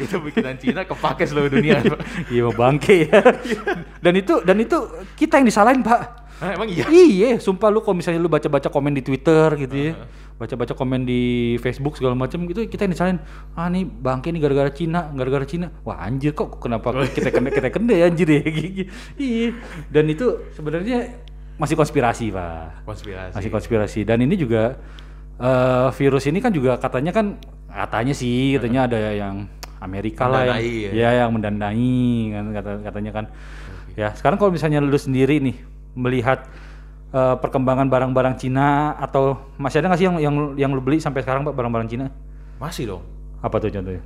itu 0.04 0.16
bikinan 0.22 0.54
Cina 0.62 0.86
kepake 0.86 1.26
seluruh 1.26 1.50
dunia 1.50 1.82
pak. 1.82 1.98
Iya 2.30 2.46
bangke 2.54 3.10
ya. 3.10 3.20
dan 4.04 4.14
itu 4.14 4.38
dan 4.46 4.56
itu 4.62 4.78
kita 5.18 5.42
yang 5.42 5.46
disalahin, 5.50 5.82
Pak. 5.82 6.30
Hah, 6.38 6.54
emang 6.54 6.70
iya? 6.70 6.86
Iya, 6.86 7.42
sumpah 7.42 7.66
lu 7.66 7.82
kalau 7.82 7.98
misalnya 7.98 8.22
lu 8.22 8.30
baca-baca 8.30 8.70
komen 8.70 8.94
di 8.94 9.02
Twitter 9.02 9.58
gitu 9.58 9.74
ya. 9.74 9.92
Baca-baca 10.38 10.70
komen 10.78 11.02
di 11.02 11.58
Facebook 11.58 11.98
segala 11.98 12.14
macam 12.14 12.46
gitu 12.46 12.62
kita 12.70 12.86
yang 12.86 12.94
disalahin. 12.94 13.18
Ah 13.58 13.66
nih 13.66 13.82
bangke 13.82 14.30
nih 14.30 14.38
gara-gara 14.38 14.70
Cina, 14.70 15.10
gara-gara 15.10 15.42
Cina. 15.42 15.74
Wah 15.82 15.98
anjir 15.98 16.38
kok 16.38 16.62
kenapa 16.62 16.94
kita 17.18 17.34
kena 17.34 17.50
kita 17.50 17.74
kena 17.74 17.90
ya 17.90 18.06
anjir 18.06 18.30
ya. 18.30 18.42
Iya. 19.18 19.50
Dan 19.90 20.14
itu 20.14 20.46
sebenarnya 20.54 21.26
masih 21.58 21.74
konspirasi, 21.74 22.30
Pak. 22.30 22.86
Konspirasi. 22.86 23.34
Masih 23.34 23.50
konspirasi. 23.50 24.00
Dan 24.06 24.22
ini 24.22 24.38
juga 24.38 24.78
eh, 25.36 25.88
virus 25.98 26.24
ini 26.30 26.38
kan 26.38 26.54
juga 26.54 26.78
katanya 26.78 27.10
kan 27.10 27.36
katanya 27.68 28.14
sih 28.14 28.56
katanya 28.56 28.88
ada 28.88 28.98
yang 29.12 29.36
Amerika 29.78 30.26
lah 30.26 30.42
yang, 30.42 30.58
Mendanai 30.58 30.74
ya. 30.82 30.90
ya 30.90 31.10
yang 31.22 31.30
mendanai 31.30 31.98
kan 32.34 32.44
kata 32.54 32.70
katanya 32.86 33.12
kan. 33.14 33.24
Ya, 33.98 34.14
sekarang 34.14 34.38
kalau 34.38 34.54
misalnya 34.54 34.78
lu 34.78 34.94
sendiri 34.94 35.42
nih 35.42 35.58
melihat 35.98 36.46
eh, 37.10 37.36
perkembangan 37.42 37.90
barang-barang 37.90 38.38
Cina 38.38 38.94
atau 38.98 39.38
masih 39.58 39.82
ada 39.82 39.90
nggak 39.90 40.00
sih 40.00 40.06
yang 40.06 40.16
yang 40.22 40.34
yang 40.54 40.70
lu 40.70 40.82
beli 40.82 41.02
sampai 41.02 41.26
sekarang 41.26 41.42
Pak 41.42 41.54
barang-barang 41.54 41.90
Cina? 41.90 42.06
Masih 42.62 42.94
dong. 42.94 43.02
Apa 43.42 43.58
tuh 43.62 43.70
contohnya? 43.70 44.02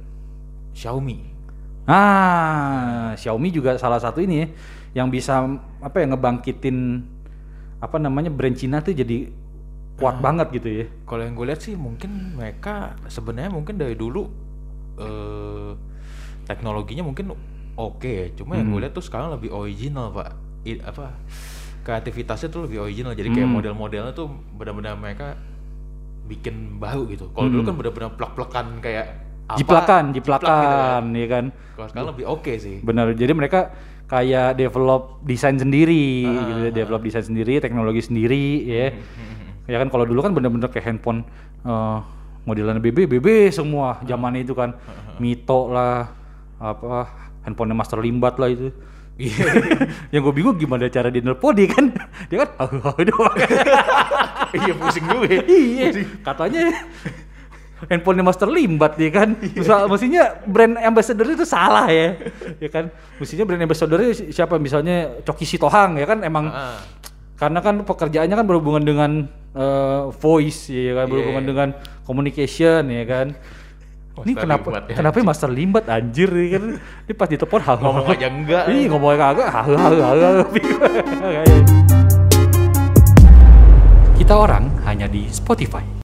Xiaomi. 0.72 1.32
Ah, 1.84 3.12
Xiaomi 3.18 3.48
juga 3.52 3.76
salah 3.76 3.98
satu 3.98 4.22
ini 4.22 4.44
ya 4.44 4.46
yang 4.92 5.08
bisa 5.08 5.40
apa 5.80 6.04
ya 6.04 6.06
ngebangkitin 6.12 7.00
apa 7.82 7.98
namanya 7.98 8.30
brand 8.30 8.54
Cina 8.54 8.78
tuh 8.78 8.94
jadi 8.94 9.26
kuat 9.98 10.22
banget 10.22 10.54
gitu 10.54 10.68
ya. 10.70 10.84
Kalau 11.04 11.22
yang 11.26 11.34
gue 11.34 11.46
lihat 11.50 11.60
sih 11.60 11.74
mungkin 11.74 12.38
mereka 12.38 12.94
sebenarnya 13.10 13.50
mungkin 13.50 13.74
dari 13.74 13.98
dulu 13.98 14.30
eh 15.02 15.70
teknologinya 16.46 17.02
mungkin 17.02 17.34
oke 17.74 18.06
ya. 18.06 18.26
Cuma 18.38 18.54
yang 18.54 18.70
gue 18.70 18.80
lihat 18.86 18.94
tuh 18.94 19.04
sekarang 19.04 19.34
lebih 19.34 19.50
original 19.50 20.14
pak. 20.14 20.30
I- 20.62 20.78
apa 20.78 21.10
kreativitasnya 21.82 22.48
tuh 22.54 22.70
lebih 22.70 22.86
original. 22.86 23.18
Jadi 23.18 23.34
kayak 23.34 23.50
Hmm. 23.50 23.58
model-modelnya 23.58 24.14
tuh 24.14 24.30
benar-benar 24.54 24.94
mereka 24.94 25.34
bikin 26.30 26.78
baru 26.78 27.10
gitu. 27.10 27.34
Kalau 27.34 27.50
dulu 27.50 27.62
kan 27.66 27.74
benar-benar 27.74 28.10
plak-plakan 28.14 28.66
kayak 28.78 29.06
apa, 29.50 29.58
jiplakan, 29.58 30.04
jiplak 30.14 30.40
jiplakan, 30.40 31.02
gitu 31.10 31.18
ya 31.18 31.28
kan. 31.28 31.44
Kalau 31.74 31.86
sekarang 31.90 32.08
lebih 32.14 32.24
oke 32.30 32.52
sih. 32.62 32.78
Benar. 32.80 33.10
Jadi 33.12 33.32
mereka 33.34 33.74
kayak 34.12 34.60
develop 34.60 35.24
desain 35.24 35.56
sendiri, 35.56 36.28
Ah, 36.28 36.44
gitu, 36.44 36.60
develop 36.70 37.00
desain 37.00 37.24
sendiri, 37.24 37.56
teknologi 37.58 38.04
sendiri, 38.04 38.44
ya. 38.62 38.86
Hmm, 38.92 39.40
Ya 39.64 39.80
kan 39.80 39.88
kalau 39.88 40.04
dulu 40.04 40.20
kan 40.20 40.36
bener-bener 40.36 40.68
kayak 40.68 40.84
handphone 40.84 41.24
eh, 41.64 41.98
modelan 42.44 42.76
BB, 42.76 43.08
BB 43.08 43.26
semua 43.48 44.02
zaman 44.04 44.36
itu 44.36 44.52
kan, 44.52 44.76
Mito 45.16 45.72
lah, 45.72 46.12
apa 46.60 47.08
handphonenya 47.42 47.72
Master 47.72 47.98
Limbat 47.98 48.36
lah 48.36 48.52
itu. 48.52 48.68
Iya. 49.16 49.44
yang 50.12 50.20
gue 50.20 50.34
bingung 50.34 50.56
gimana 50.56 50.88
cara 50.88 51.08
dia 51.08 51.22
nelpon 51.22 51.54
dia 51.54 51.68
kan, 51.68 51.88
dia 52.28 52.44
kan. 52.44 52.48
Iya 54.52 54.72
pusing 54.76 55.06
juga. 55.06 55.26
ya. 55.30 55.40
iya, 55.48 55.86
katanya 56.20 56.64
handphonenya 57.86 58.22
Master 58.22 58.46
Limbat 58.46 58.94
dia 58.94 59.10
kan. 59.10 59.34
Misal, 59.34 59.86
mestinya 59.86 60.22
brand 60.42 60.74
ambassador 60.76 61.26
itu 61.26 61.42
salah 61.42 61.86
ya. 61.86 62.14
ya 62.58 62.68
kan. 62.68 62.90
Mestinya 63.16 63.42
brand 63.42 63.62
ambassador 63.62 63.98
siapa 64.28 64.54
misalnya 64.56 65.18
Coki 65.22 65.42
Sitohang 65.42 65.96
ya 65.96 66.04
kan 66.04 66.22
emang 66.22 66.46
Ah. 66.46 66.78
karena 67.34 67.58
kan 67.58 67.82
pekerjaannya 67.82 68.36
kan 68.36 68.46
berhubungan 68.46 68.82
dengan 68.82 69.10
eh, 69.52 70.02
voice 70.14 70.70
ya 70.70 70.94
kan 70.94 71.06
berhubungan 71.06 71.42
Iya. 71.42 71.50
dengan 71.50 71.68
communication 72.02 72.82
ya 72.86 73.04
kan. 73.04 73.28
Ini 74.12 74.28
Master 74.28 74.44
kenapa 74.44 74.68
Limbat 74.68 74.84
ya. 74.84 74.94
kenapa 74.94 75.16
Master 75.24 75.50
Limbat 75.50 75.84
anjir 75.88 76.28
ya 76.28 76.48
kan. 76.54 76.64
Ini 76.78 77.12
pas 77.12 77.26
ditelepon 77.26 77.60
hal 77.60 77.76
Ngomong 77.80 78.06
aja 78.06 78.28
enggak. 78.28 78.64
Iya 78.68 78.84
ngomong 78.88 79.10
kagak 79.12 79.48
hal 79.48 79.72
hal 79.72 79.94
hal. 79.98 80.36
Kita 84.14 84.34
orang 84.38 84.70
hanya 84.86 85.10
di 85.10 85.26
Spotify. 85.28 85.82